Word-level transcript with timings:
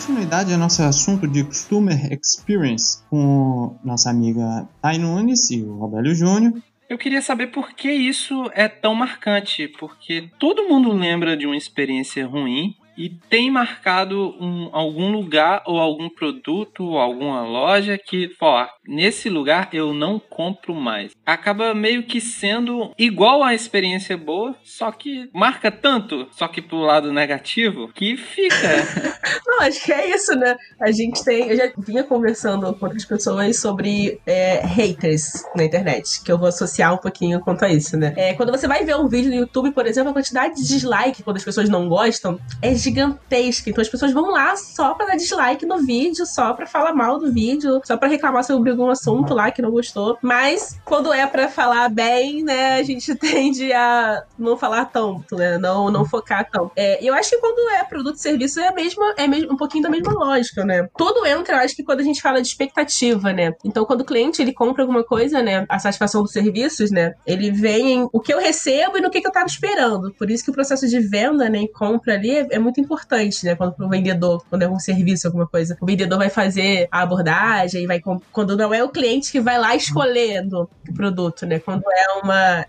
continuidade 0.00 0.50
ao 0.50 0.58
nosso 0.58 0.82
assunto 0.82 1.28
de 1.28 1.44
Customer 1.44 2.10
Experience 2.10 3.04
com 3.10 3.78
nossa 3.84 4.08
amiga 4.08 4.66
Thay 4.80 4.96
Nunes 4.96 5.50
e 5.50 5.62
o 5.62 5.74
Roberto 5.74 6.14
Júnior, 6.14 6.54
eu 6.88 6.96
queria 6.96 7.20
saber 7.20 7.48
por 7.48 7.72
que 7.74 7.92
isso 7.92 8.50
é 8.54 8.66
tão 8.66 8.94
marcante, 8.94 9.68
porque 9.68 10.30
todo 10.38 10.66
mundo 10.66 10.90
lembra 10.90 11.36
de 11.36 11.44
uma 11.44 11.56
experiência 11.56 12.26
ruim 12.26 12.74
e 12.96 13.10
tem 13.10 13.50
marcado 13.50 14.34
um, 14.40 14.70
algum 14.72 15.12
lugar 15.12 15.62
ou 15.66 15.78
algum 15.78 16.08
produto 16.08 16.82
ou 16.82 16.98
alguma 16.98 17.42
loja 17.42 17.98
que, 17.98 18.34
ó, 18.40 18.66
nesse 18.90 19.28
lugar 19.28 19.68
eu 19.72 19.94
não 19.94 20.18
compro 20.18 20.74
mais. 20.74 21.12
Acaba 21.24 21.74
meio 21.74 22.02
que 22.02 22.20
sendo 22.20 22.92
igual 22.98 23.42
à 23.42 23.54
experiência 23.54 24.16
boa, 24.16 24.54
só 24.62 24.90
que 24.92 25.30
marca 25.32 25.70
tanto, 25.70 26.28
só 26.32 26.46
que 26.48 26.60
pro 26.60 26.78
lado 26.78 27.12
negativo, 27.12 27.90
que 27.92 28.16
fica. 28.16 28.68
não, 29.46 29.62
acho 29.62 29.84
que 29.84 29.92
é 29.92 30.14
isso, 30.14 30.34
né? 30.34 30.56
A 30.80 30.90
gente 30.90 31.24
tem. 31.24 31.48
Eu 31.48 31.56
já 31.56 31.72
vinha 31.78 32.04
conversando 32.04 32.72
com 32.74 32.86
outras 32.86 33.04
pessoas 33.04 33.58
sobre 33.58 34.20
é, 34.26 34.66
haters 34.66 35.44
na 35.56 35.64
internet, 35.64 36.22
que 36.22 36.30
eu 36.30 36.38
vou 36.38 36.48
associar 36.48 36.94
um 36.94 36.98
pouquinho 36.98 37.40
quanto 37.40 37.64
a 37.64 37.68
isso, 37.68 37.96
né? 37.96 38.12
É, 38.16 38.34
quando 38.34 38.52
você 38.52 38.68
vai 38.68 38.84
ver 38.84 38.96
um 38.96 39.08
vídeo 39.08 39.30
no 39.30 39.36
YouTube, 39.36 39.72
por 39.72 39.86
exemplo, 39.86 40.10
a 40.10 40.14
quantidade 40.14 40.54
de 40.56 40.66
dislike 40.66 41.22
quando 41.22 41.36
as 41.36 41.44
pessoas 41.44 41.68
não 41.68 41.88
gostam 41.88 42.38
é 42.60 42.74
gigante 42.74 42.90
gigantesca. 43.00 43.70
Então 43.70 43.82
as 43.82 43.88
pessoas 43.88 44.12
vão 44.12 44.30
lá 44.30 44.56
só 44.56 44.94
pra 44.94 45.06
dar 45.06 45.16
dislike 45.16 45.64
no 45.64 45.78
vídeo, 45.78 46.26
só 46.26 46.52
pra 46.52 46.66
falar 46.66 46.92
mal 46.94 47.18
do 47.18 47.32
vídeo, 47.32 47.80
só 47.84 47.96
pra 47.96 48.08
reclamar 48.08 48.44
sobre 48.44 48.70
algum 48.80 48.90
assunto 48.90 49.34
lá 49.34 49.50
que 49.50 49.62
não 49.62 49.70
gostou. 49.70 50.18
Mas 50.22 50.80
quando 50.84 51.12
é 51.12 51.26
pra 51.26 51.48
falar 51.48 51.88
bem, 51.88 52.42
né, 52.42 52.74
a 52.74 52.82
gente 52.82 53.14
tende 53.16 53.72
a 53.72 54.24
não 54.38 54.56
falar 54.56 54.86
tanto, 54.86 55.36
né? 55.36 55.58
Não, 55.58 55.90
não 55.90 56.04
focar 56.04 56.48
tanto. 56.50 56.72
É, 56.74 57.02
eu 57.04 57.14
acho 57.14 57.30
que 57.30 57.38
quando 57.38 57.70
é 57.70 57.84
produto 57.84 58.16
e 58.16 58.20
serviço 58.20 58.60
é 58.60 58.68
a 58.68 58.72
mesma, 58.72 59.14
é 59.16 59.26
mesmo, 59.26 59.52
um 59.52 59.56
pouquinho 59.56 59.82
da 59.82 59.90
mesma 59.90 60.12
lógica, 60.12 60.64
né? 60.64 60.88
Tudo 60.96 61.26
entra, 61.26 61.56
eu 61.56 61.60
acho 61.60 61.76
que 61.76 61.84
quando 61.84 62.00
a 62.00 62.04
gente 62.04 62.22
fala 62.22 62.40
de 62.40 62.48
expectativa, 62.48 63.32
né? 63.32 63.52
Então 63.64 63.84
quando 63.84 64.00
o 64.00 64.04
cliente 64.04 64.40
ele 64.40 64.52
compra 64.52 64.82
alguma 64.82 65.04
coisa, 65.04 65.42
né? 65.42 65.66
A 65.68 65.78
satisfação 65.78 66.22
dos 66.22 66.32
serviços, 66.32 66.90
né? 66.90 67.14
Ele 67.26 67.50
vem 67.50 67.92
em 67.92 68.08
o 68.12 68.20
que 68.20 68.32
eu 68.32 68.38
recebo 68.38 68.98
e 68.98 69.00
no 69.00 69.10
que, 69.10 69.20
que 69.20 69.26
eu 69.26 69.32
tava 69.32 69.46
esperando. 69.46 70.12
Por 70.14 70.30
isso 70.30 70.44
que 70.44 70.50
o 70.50 70.54
processo 70.54 70.86
de 70.86 71.00
venda, 71.00 71.48
né, 71.48 71.62
e 71.62 71.68
compra 71.68 72.14
ali 72.14 72.30
é, 72.30 72.46
é 72.52 72.58
muito 72.58 72.80
importante, 72.80 73.44
né? 73.44 73.54
Quando 73.54 73.74
pro 73.74 73.88
vendedor, 73.88 74.44
quando 74.48 74.62
é 74.62 74.68
um 74.68 74.78
serviço, 74.78 75.26
alguma 75.26 75.46
coisa, 75.46 75.76
o 75.80 75.86
vendedor 75.86 76.18
vai 76.18 76.30
fazer 76.30 76.88
a 76.90 77.02
abordagem, 77.02 77.86
vai 77.86 78.00
quando 78.32 78.56
não 78.56 78.69
é 78.72 78.82
o 78.82 78.88
cliente 78.88 79.30
que 79.32 79.40
vai 79.40 79.58
lá 79.58 79.74
escolhendo 79.74 80.68
o 80.88 80.94
produto, 80.94 81.46
né? 81.46 81.58
Quando 81.58 81.82
é 81.86 82.12
uma, 82.22 82.66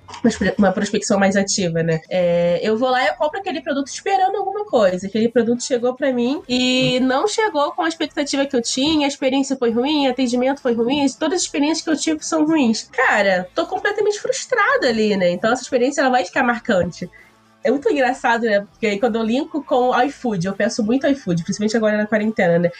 uma 0.57 0.71
prospecção 0.71 1.19
mais 1.19 1.35
ativa, 1.35 1.83
né? 1.83 2.01
É, 2.09 2.59
eu 2.61 2.77
vou 2.77 2.89
lá 2.89 3.03
e 3.03 3.07
eu 3.07 3.13
compro 3.15 3.39
aquele 3.39 3.61
produto 3.61 3.87
esperando 3.87 4.37
alguma 4.37 4.65
coisa. 4.65 5.07
Aquele 5.07 5.29
produto 5.29 5.63
chegou 5.63 5.93
para 5.95 6.11
mim 6.11 6.41
e 6.47 6.99
não 7.01 7.27
chegou 7.27 7.71
com 7.71 7.83
a 7.83 7.87
expectativa 7.87 8.45
que 8.45 8.55
eu 8.55 8.61
tinha, 8.61 9.05
a 9.05 9.07
experiência 9.07 9.55
foi 9.55 9.71
ruim, 9.71 10.07
o 10.07 10.11
atendimento 10.11 10.61
foi 10.61 10.73
ruim, 10.73 11.05
todas 11.19 11.37
as 11.37 11.43
experiências 11.43 11.81
que 11.83 11.89
eu 11.89 11.97
tive 11.97 12.23
são 12.23 12.45
ruins. 12.45 12.89
Cara, 12.91 13.47
tô 13.55 13.65
completamente 13.65 14.19
frustrada 14.19 14.87
ali, 14.87 15.15
né? 15.15 15.31
Então 15.31 15.51
essa 15.51 15.63
experiência 15.63 16.01
ela 16.01 16.09
vai 16.09 16.25
ficar 16.25 16.43
marcante 16.43 17.09
é 17.63 17.69
muito 17.69 17.89
engraçado, 17.89 18.43
né? 18.43 18.61
Porque 18.61 18.87
aí 18.87 18.99
quando 18.99 19.17
eu 19.17 19.23
linko 19.23 19.63
com 19.63 19.89
o 19.89 20.01
iFood, 20.03 20.47
eu 20.47 20.53
peço 20.53 20.83
muito 20.83 21.07
iFood, 21.07 21.43
principalmente 21.43 21.77
agora 21.77 21.97
na 21.97 22.07
quarentena, 22.07 22.57
né? 22.57 22.71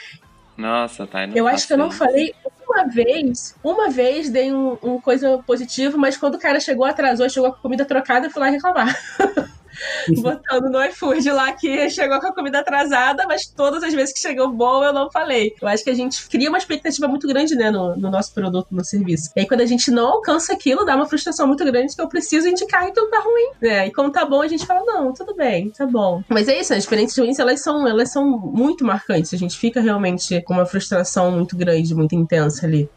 Nossa, 0.58 1.08
tá. 1.08 1.26
Eu 1.28 1.48
acho 1.48 1.66
que 1.66 1.74
eu 1.74 1.78
não 1.78 1.92
falei 1.92 2.34
uma 2.72 2.88
vez, 2.88 3.56
uma 3.64 3.90
vez 3.90 4.30
dei 4.30 4.54
um, 4.54 4.78
um 4.82 5.00
coisa 5.00 5.40
positivo, 5.46 5.98
mas 5.98 6.18
quando 6.18 6.36
o 6.36 6.40
cara 6.40 6.60
chegou, 6.60 6.86
atrasou, 6.86 7.30
chegou 7.30 7.52
com 7.52 7.58
a 7.58 7.62
comida 7.62 7.86
trocada, 7.86 8.28
eu 8.28 8.32
fui 8.32 8.42
lá 8.42 8.50
reclamar. 8.50 8.96
botando 10.22 10.70
no 10.70 10.84
iFood 10.86 11.30
lá 11.32 11.52
que 11.54 11.90
chegou 11.90 12.20
com 12.20 12.28
a 12.28 12.34
comida 12.34 12.60
atrasada, 12.60 13.26
mas 13.28 13.46
todas 13.46 13.84
as 13.84 13.94
vezes 13.94 14.14
que 14.14 14.20
chegou 14.20 14.52
boa 14.52 14.88
eu 14.88 14.94
não 14.94 15.10
falei. 15.10 15.54
Eu 15.62 15.68
acho 15.68 15.84
que 15.84 15.90
a 15.90 15.96
gente 15.96 16.28
cria 16.28 16.50
uma 16.50 16.58
expectativa 16.58 17.08
muito 17.08 17.28
grande, 17.28 17.56
né, 17.56 17.72
no, 17.72 17.96
no 17.96 18.10
nosso 18.10 18.34
produto, 18.34 18.68
no 18.72 18.84
serviço. 18.84 19.32
E 19.36 19.42
aí 19.42 19.48
quando 19.48 19.62
a 19.62 19.66
gente 19.66 19.90
não 19.92 20.08
alcança 20.08 20.54
aquilo, 20.54 20.86
dá 20.86 20.96
uma 20.96 21.08
frustração 21.08 21.48
muito 21.48 21.64
grande 21.66 21.96
que 21.96 22.02
eu 22.02 22.08
preciso 22.08 22.48
indicar 22.48 22.88
então 22.88 23.10
tá 23.10 23.20
ruim, 23.20 23.52
né? 23.62 23.88
E 23.88 23.92
quando 23.92 24.12
tá 24.12 24.26
bom, 24.26 24.42
a 24.42 24.48
gente 24.48 24.66
fala, 24.66 24.84
não, 24.86 25.14
tudo 25.14 25.36
bem, 25.36 25.70
tá 25.70 25.86
bom. 25.86 26.24
Mas 26.30 26.48
é 26.48 26.60
isso, 26.60 26.74
as 26.74 26.80
experiências 26.80 27.18
ruins, 27.18 27.40
elas 27.40 27.62
são, 27.62 27.88
elas 27.88 28.12
são 28.12 28.26
muito 28.26 28.86
marcantes. 28.86 29.34
A 29.34 29.38
gente 29.38 29.58
fica 29.58 29.82
realmente 29.82 30.42
com 30.42 30.54
uma 30.54 30.66
frustração 30.66 31.32
muito 31.32 31.56
grande, 31.56 31.96
muito 31.96 32.16
intensa 32.16 32.66
ali. 32.66 32.90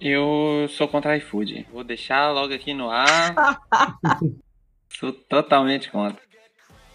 Eu 0.00 0.68
sou 0.70 0.86
contra 0.86 1.16
iFood. 1.16 1.66
Vou 1.72 1.82
deixar 1.82 2.30
logo 2.30 2.54
aqui 2.54 2.72
no 2.72 2.88
ar. 2.88 3.34
Sou 4.90 5.12
totalmente 5.12 5.90
contra. 5.90 6.28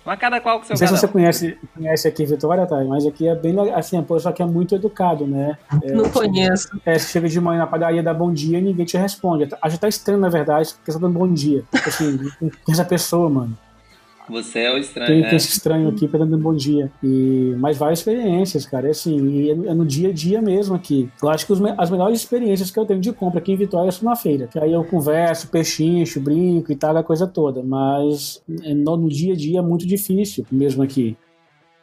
Mas 0.06 0.20
cada 0.20 0.42
qual 0.42 0.60
com 0.60 0.66
seu 0.66 0.74
Não 0.74 0.78
sei 0.78 0.88
se 0.88 0.98
você 0.98 1.08
conhece, 1.08 1.58
conhece 1.74 2.08
aqui 2.08 2.26
Vitória, 2.26 2.66
tá? 2.66 2.84
Mas 2.84 3.06
aqui 3.06 3.28
é 3.28 3.36
bem 3.36 3.58
assim, 3.72 3.98
a 3.98 4.04
pessoa 4.04 4.34
aqui 4.34 4.42
é 4.42 4.46
muito 4.46 4.76
educado, 4.76 5.26
né? 5.26 5.58
É, 5.82 5.94
não 5.94 6.10
conheço. 6.10 6.70
É, 6.86 7.00
você 7.00 7.08
chega 7.08 7.30
de 7.30 7.40
manhã 7.40 7.60
na 7.60 7.68
padaria, 7.68 8.04
dá 8.04 8.14
bom 8.14 8.34
dia 8.34 8.60
e 8.60 8.62
ninguém 8.62 8.86
te 8.86 8.98
responde. 8.98 9.48
Acho 9.62 9.76
até 9.78 9.88
estranho, 9.88 10.20
na 10.20 10.30
verdade, 10.30 10.74
porque 10.74 10.92
você 10.92 11.00
tá 11.00 11.08
dando 11.08 11.18
bom 11.18 11.32
dia. 11.32 11.64
Assim, 11.88 12.20
essa 12.70 12.84
pessoa, 12.84 13.30
mano. 13.30 13.58
Você 14.30 14.60
é 14.60 14.74
o 14.74 14.78
estranho. 14.78 15.08
Tem, 15.08 15.22
né? 15.22 15.28
tem 15.30 15.36
esse 15.36 15.50
estranho 15.50 15.90
aqui 15.90 16.08
pegando 16.08 16.36
um 16.36 16.40
bom 16.40 16.54
dia. 16.54 16.92
E, 17.04 17.54
mas 17.58 17.78
várias 17.78 18.00
experiências, 18.00 18.66
cara. 18.66 18.88
É 18.88 18.92
assim, 18.92 19.50
é, 19.50 19.52
é 19.52 19.74
no 19.74 19.86
dia 19.86 20.10
a 20.10 20.14
dia 20.14 20.42
mesmo 20.42 20.76
aqui. 20.76 21.10
Eu 21.22 21.30
acho 21.30 21.46
que 21.46 21.54
os, 21.54 21.62
as 21.78 21.90
melhores 21.90 22.20
experiências 22.20 22.72
que 22.72 22.80
eu 22.80 22.86
tenho 22.86 23.00
de 23.00 23.12
compra 23.12 23.40
aqui 23.40 23.52
em 23.52 23.58
Vitória 23.58 23.92
são 23.92 24.10
na 24.10 24.16
feira. 24.16 24.48
Que 24.48 24.60
aí 24.60 24.72
eu 24.72 24.84
converso, 24.84 25.50
pechincho, 25.50 26.22
brinco 26.22 26.72
e 26.72 26.76
tal, 26.76 26.96
a 26.96 27.04
coisa 27.04 27.28
toda. 27.28 27.62
Mas 27.62 28.42
é, 28.64 28.74
no, 28.74 28.98
no 28.98 29.10
dia 29.10 29.34
a 29.34 29.36
dia 29.36 29.60
é 29.60 29.62
muito 29.62 29.86
difícil, 29.86 30.46
mesmo 30.52 30.84
aqui. 30.84 31.18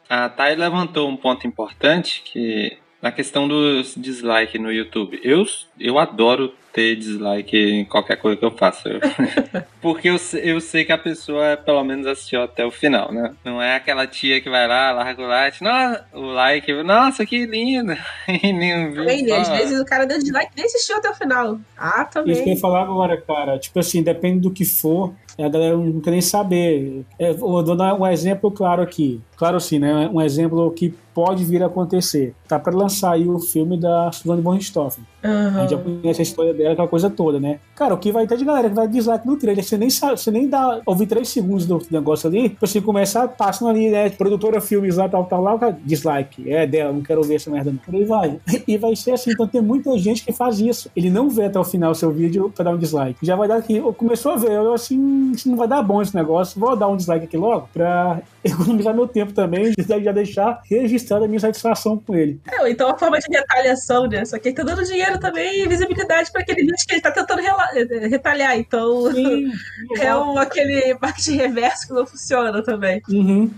A 0.09 0.27
Thay 0.27 0.55
levantou 0.55 1.07
um 1.07 1.15
ponto 1.15 1.47
importante 1.47 2.21
que 2.25 2.77
na 3.01 3.11
questão 3.11 3.47
dos 3.47 3.95
dislike 3.95 4.59
no 4.59 4.71
YouTube. 4.71 5.19
Eu, 5.23 5.43
eu 5.79 5.97
adoro 5.97 6.53
ter 6.71 6.95
dislike 6.95 7.57
em 7.57 7.85
qualquer 7.85 8.15
coisa 8.17 8.37
que 8.37 8.45
eu 8.45 8.51
faça. 8.51 8.89
Porque 9.81 10.09
eu, 10.09 10.17
eu 10.41 10.61
sei 10.61 10.85
que 10.85 10.91
a 10.91 10.97
pessoa 10.97 11.57
pelo 11.57 11.83
menos 11.83 12.07
assistiu 12.07 12.41
até 12.41 12.65
o 12.65 12.71
final, 12.71 13.11
né? 13.11 13.33
Não 13.43 13.61
é 13.61 13.75
aquela 13.75 14.07
tia 14.07 14.39
que 14.39 14.49
vai 14.49 14.67
lá, 14.67 14.91
larga 14.91 15.21
o 15.21 15.27
like, 15.27 15.63
nossa, 15.63 16.05
o 16.13 16.21
like, 16.21 16.83
nossa, 16.83 17.25
que 17.25 17.45
lindo. 17.45 17.93
e 18.27 18.53
nem 18.53 18.91
viu. 18.91 19.05
Bem, 19.05 19.29
às 19.31 19.49
vezes 19.49 19.79
o 19.79 19.85
cara 19.85 20.05
deu 20.05 20.17
dislike 20.19 20.51
nem 20.55 20.65
assistiu 20.65 20.97
até 20.97 21.09
o 21.09 21.15
final. 21.15 21.59
Ah, 21.77 22.05
também. 22.05 22.33
Isso 22.33 22.43
que 22.43 22.49
eu 22.49 22.53
ia 22.53 22.59
falar 22.59 22.83
agora, 22.83 23.19
cara. 23.19 23.59
Tipo 23.59 23.79
assim, 23.79 24.01
depende 24.01 24.39
do 24.39 24.51
que 24.51 24.63
for, 24.63 25.13
a 25.37 25.49
galera 25.49 25.75
não 25.75 25.99
quer 25.99 26.11
nem 26.11 26.21
saber. 26.21 27.03
É, 27.17 27.33
vou 27.33 27.63
dar 27.75 27.95
um 27.95 28.07
exemplo 28.07 28.51
claro 28.51 28.81
aqui. 28.81 29.19
Claro 29.35 29.59
sim, 29.59 29.79
né? 29.79 30.09
Um 30.13 30.21
exemplo 30.21 30.71
que 30.71 30.93
pode 31.13 31.43
vir 31.45 31.63
a 31.63 31.67
acontecer. 31.67 32.33
Tá 32.47 32.59
para 32.59 32.75
lançar 32.75 33.13
aí 33.13 33.27
o 33.27 33.39
filme 33.39 33.77
da 33.77 34.11
Suzanne 34.11 34.41
von 34.41 34.51
Richthofen. 34.51 35.03
Uhum. 35.23 35.57
A 35.57 35.61
gente 35.61 35.71
já 35.71 35.77
conhece 35.77 36.21
a 36.21 36.23
história 36.23 36.53
dela, 36.53 36.73
aquela 36.73 36.87
coisa 36.87 37.09
toda, 37.09 37.39
né? 37.39 37.59
Cara, 37.75 37.93
o 37.93 37.97
que 37.97 38.11
vai 38.11 38.25
ter 38.25 38.37
de 38.37 38.45
galera 38.45 38.69
que 38.69 38.75
vai 38.75 38.87
dislike 38.87 39.27
no 39.27 39.37
trailer, 39.37 39.63
você 39.63 39.77
nem 39.77 39.89
sabe, 39.89 40.19
você 40.19 40.31
nem 40.31 40.47
dá, 40.47 40.81
ouvir 40.85 41.05
três 41.05 41.29
segundos 41.29 41.65
do 41.65 41.81
negócio 41.91 42.27
ali, 42.27 42.57
você 42.59 42.81
começar 42.81 43.27
passando 43.27 43.69
ali, 43.69 43.89
né? 43.89 44.09
Produtora 44.09 44.59
filmes 44.59 44.97
lá, 44.97 45.07
tal, 45.07 45.25
tal, 45.25 45.41
lá, 45.41 45.57
cara, 45.57 45.77
dislike. 45.83 46.49
É 46.51 46.65
dela, 46.65 46.91
não 46.91 47.01
quero 47.01 47.21
ver 47.21 47.35
essa 47.35 47.51
merda, 47.51 47.71
não. 47.71 47.77
Por 47.77 47.95
aí 47.95 48.03
vai. 48.03 48.39
E 48.67 48.77
vai 48.77 48.95
ser 48.95 49.11
assim, 49.11 49.31
então 49.31 49.47
tem 49.47 49.61
muita 49.61 49.97
gente 49.97 50.23
que 50.23 50.31
faz 50.31 50.59
isso. 50.59 50.89
Ele 50.95 51.09
não 51.09 51.29
vê 51.29 51.45
até 51.45 51.59
o 51.59 51.63
final 51.63 51.91
o 51.91 51.95
seu 51.95 52.11
vídeo 52.11 52.51
pra 52.53 52.65
dar 52.65 52.71
um 52.71 52.77
dislike. 52.77 53.19
Já 53.21 53.35
vai 53.35 53.47
dar 53.47 53.57
aqui, 53.57 53.79
começou 53.97 54.33
a 54.33 54.35
ver, 54.35 54.51
eu 54.51 54.73
assim, 54.73 55.33
não 55.45 55.55
vai 55.55 55.67
dar 55.67 55.83
bom 55.83 56.01
esse 56.01 56.15
negócio, 56.15 56.59
vou 56.59 56.75
dar 56.75 56.87
um 56.87 56.97
dislike 56.97 57.25
aqui 57.25 57.37
logo 57.37 57.69
pra 57.73 58.21
economizar 58.43 58.93
meu 58.93 59.07
tempo 59.07 59.33
também, 59.33 59.71
já 59.77 60.11
deixar 60.11 60.61
registrada 61.01 61.25
a 61.25 61.27
minha 61.27 61.39
satisfação 61.39 61.97
com 61.97 62.15
ele. 62.15 62.39
É, 62.49 62.69
então 62.69 62.89
a 62.89 62.97
forma 62.97 63.19
de 63.19 63.25
retaliação, 63.29 64.07
né? 64.07 64.23
Só 64.23 64.37
que 64.37 64.49
ele 64.49 64.55
tá 64.55 64.63
dando 64.63 64.83
dinheiro 64.83 65.19
também 65.19 65.61
e 65.63 65.67
visibilidade 65.67 66.31
para 66.31 66.41
aquele 66.41 66.61
vídeo 66.61 66.85
que 66.87 66.93
ele 66.93 67.01
tá 67.01 67.11
tentando 67.11 67.41
retalhar. 68.09 68.57
Então 68.57 69.11
Sim, 69.11 69.51
é 69.99 70.15
um, 70.15 70.37
aquele 70.37 70.97
marketing 71.01 71.35
reverso 71.35 71.87
que 71.87 71.93
não 71.93 72.05
funciona 72.05 72.63
também. 72.63 73.01
Uhum. 73.09 73.51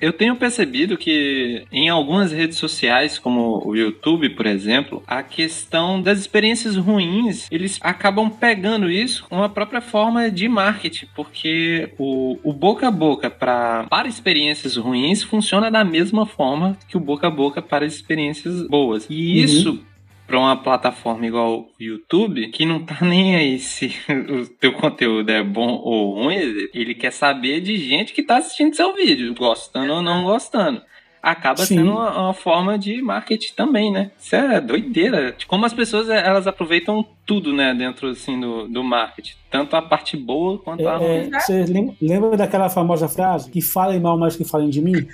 Eu 0.00 0.12
tenho 0.12 0.36
percebido 0.36 0.96
que 0.96 1.64
em 1.72 1.88
algumas 1.88 2.32
redes 2.32 2.58
sociais, 2.58 3.18
como 3.18 3.62
o 3.66 3.74
YouTube, 3.74 4.30
por 4.30 4.46
exemplo, 4.46 5.02
a 5.06 5.22
questão 5.22 6.00
das 6.00 6.18
experiências 6.18 6.76
ruins, 6.76 7.46
eles 7.50 7.78
acabam 7.80 8.30
pegando 8.30 8.90
isso 8.90 9.24
com 9.28 9.42
a 9.42 9.48
própria 9.48 9.80
forma 9.80 10.30
de 10.30 10.48
marketing, 10.48 11.06
porque 11.14 11.92
o, 11.98 12.38
o 12.42 12.52
boca 12.52 12.88
a 12.88 12.90
boca 12.90 13.30
pra, 13.30 13.86
para 13.88 14.08
experiências 14.08 14.76
ruins 14.76 15.22
funciona 15.22 15.70
da 15.70 15.84
mesma 15.84 16.26
forma 16.26 16.76
que 16.88 16.96
o 16.96 17.00
boca 17.00 17.26
a 17.26 17.30
boca 17.30 17.62
para 17.62 17.86
experiências 17.86 18.66
boas. 18.68 19.06
E 19.08 19.38
uhum. 19.38 19.44
isso 19.44 19.80
para 20.26 20.38
uma 20.38 20.56
plataforma 20.56 21.26
igual 21.26 21.60
o 21.60 21.68
YouTube, 21.78 22.48
que 22.48 22.66
não 22.66 22.84
tá 22.84 22.98
nem 23.02 23.36
aí 23.36 23.58
se 23.58 23.94
o 24.08 24.46
teu 24.58 24.72
conteúdo 24.72 25.30
é 25.30 25.42
bom 25.42 25.80
ou 25.82 26.22
ruim, 26.22 26.36
ele 26.74 26.94
quer 26.94 27.12
saber 27.12 27.60
de 27.60 27.76
gente 27.76 28.12
que 28.12 28.22
tá 28.22 28.38
assistindo 28.38 28.74
seu 28.74 28.94
vídeo, 28.94 29.34
gostando 29.34 29.92
ou 29.92 30.02
não 30.02 30.24
gostando. 30.24 30.82
Acaba 31.22 31.58
Sim. 31.58 31.78
sendo 31.78 31.90
uma, 31.90 32.26
uma, 32.26 32.32
forma 32.32 32.78
de 32.78 33.02
marketing 33.02 33.52
também, 33.54 33.90
né? 33.90 34.12
Isso 34.16 34.36
é 34.36 34.60
doideira. 34.60 35.34
Como 35.48 35.66
as 35.66 35.74
pessoas 35.74 36.08
elas 36.08 36.46
aproveitam 36.46 37.04
tudo, 37.26 37.52
né, 37.52 37.74
dentro 37.74 38.10
assim 38.10 38.38
do, 38.38 38.68
do 38.68 38.84
marketing, 38.84 39.34
tanto 39.50 39.74
a 39.74 39.82
parte 39.82 40.16
boa 40.16 40.56
quanto 40.58 40.84
é, 40.84 40.86
a 40.86 40.96
ruim. 40.96 41.30
É, 41.34 41.40
você 41.40 41.64
lembra 42.00 42.36
daquela 42.36 42.68
famosa 42.68 43.08
frase 43.08 43.50
que 43.50 43.60
falem 43.60 43.98
mal, 43.98 44.16
mas 44.16 44.36
que 44.36 44.44
falem 44.44 44.70
de 44.70 44.80
mim? 44.80 45.08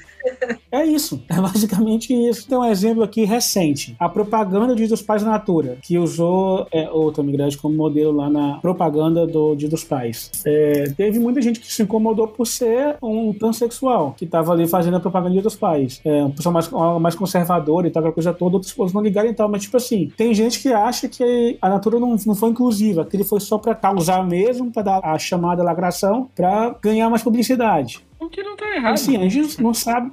É 0.70 0.84
isso. 0.84 1.22
É 1.28 1.40
basicamente 1.40 2.12
isso. 2.12 2.48
Tem 2.48 2.56
um 2.56 2.64
exemplo 2.64 3.02
aqui 3.02 3.24
recente. 3.24 3.96
A 3.98 4.08
propaganda 4.08 4.74
Dia 4.74 4.88
dos 4.88 5.02
Pais 5.02 5.22
Natura, 5.22 5.78
que 5.82 5.98
usou 5.98 6.66
é, 6.72 6.88
o 6.90 7.10
Tommy 7.12 7.32
Grande 7.32 7.56
como 7.58 7.74
modelo 7.74 8.12
lá 8.12 8.30
na 8.30 8.58
propaganda 8.58 9.26
do 9.26 9.54
Dia 9.54 9.68
dos 9.68 9.84
Pais. 9.84 10.30
É, 10.44 10.92
teve 10.96 11.18
muita 11.18 11.40
gente 11.40 11.60
que 11.60 11.72
se 11.72 11.82
incomodou 11.82 12.28
por 12.28 12.46
ser 12.46 12.96
um 13.02 13.32
transexual, 13.32 14.14
que 14.16 14.24
estava 14.24 14.52
ali 14.52 14.66
fazendo 14.66 14.96
a 14.96 15.00
propaganda 15.00 15.40
dos 15.40 15.56
Pais. 15.56 16.00
É, 16.04 16.22
uma 16.22 16.30
pessoa 16.30 16.52
mais, 16.52 16.70
mais 17.00 17.14
conservadora 17.14 17.86
e 17.86 17.90
tal, 17.90 18.00
aquela 18.00 18.14
coisa 18.14 18.32
toda, 18.32 18.56
outras 18.56 18.72
coisas 18.72 18.94
não 18.94 19.02
ligaram 19.02 19.30
e 19.30 19.34
tal. 19.34 19.48
Mas, 19.48 19.62
tipo 19.62 19.76
assim, 19.76 20.10
tem 20.16 20.34
gente 20.34 20.60
que 20.60 20.72
acha 20.72 21.08
que 21.08 21.58
a 21.60 21.68
Natura 21.68 21.98
não, 21.98 22.16
não 22.26 22.34
foi 22.34 22.50
inclusiva, 22.50 23.04
que 23.04 23.16
ele 23.16 23.24
foi 23.24 23.40
só 23.40 23.58
para 23.58 23.74
causar 23.74 24.26
mesmo, 24.26 24.70
para 24.70 24.82
dar 24.82 25.00
a 25.02 25.18
chamada 25.18 25.62
lacração, 25.62 26.28
para 26.34 26.74
ganhar 26.82 27.08
mais 27.08 27.22
publicidade. 27.22 28.00
O 28.18 28.28
que 28.28 28.42
não 28.42 28.56
tá 28.56 28.76
errado. 28.76 28.94
Assim, 28.94 29.16
a 29.16 29.28
gente 29.28 29.60
não 29.60 29.74
sabe 29.74 30.12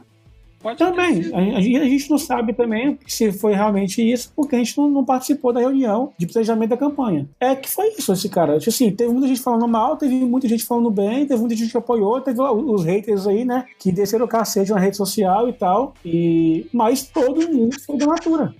Pode 0.59 0.77
também. 0.77 1.31
A, 1.33 1.57
a, 1.57 1.61
gente 1.61 2.09
não 2.09 2.17
sabe 2.17 2.53
também 2.53 2.99
se 3.07 3.31
foi 3.31 3.53
realmente 3.53 4.01
isso, 4.01 4.31
porque 4.35 4.55
a 4.55 4.59
gente 4.59 4.77
não, 4.77 4.89
não, 4.89 5.05
participou 5.05 5.53
da 5.53 5.61
reunião 5.61 6.11
de 6.17 6.27
planejamento 6.27 6.69
da 6.71 6.77
campanha. 6.77 7.27
É 7.39 7.55
que 7.55 7.69
foi 7.69 7.89
isso, 7.97 8.11
esse 8.11 8.27
cara. 8.27 8.59
Tipo 8.59 8.69
assim, 8.69 8.91
teve 8.91 9.11
muita 9.11 9.27
gente 9.27 9.41
falando 9.41 9.67
mal, 9.67 9.95
teve 9.95 10.13
muita 10.15 10.47
gente 10.47 10.65
falando 10.65 10.91
bem, 10.91 11.25
teve 11.25 11.39
muita 11.39 11.55
gente 11.55 11.71
que 11.71 11.77
apoiou, 11.77 12.19
teve 12.19 12.41
os 12.41 12.83
haters 12.83 13.25
aí, 13.25 13.45
né? 13.45 13.65
Que 13.79 13.91
desceram 13.91 14.25
o 14.25 14.27
cacete 14.27 14.71
na 14.71 14.79
rede 14.79 14.97
social 14.97 15.47
e 15.47 15.53
tal. 15.53 15.93
E... 16.03 16.67
Mas 16.73 17.03
todo 17.03 17.49
mundo 17.49 17.79
foi 17.85 17.97
da 17.97 18.05
natura. 18.07 18.53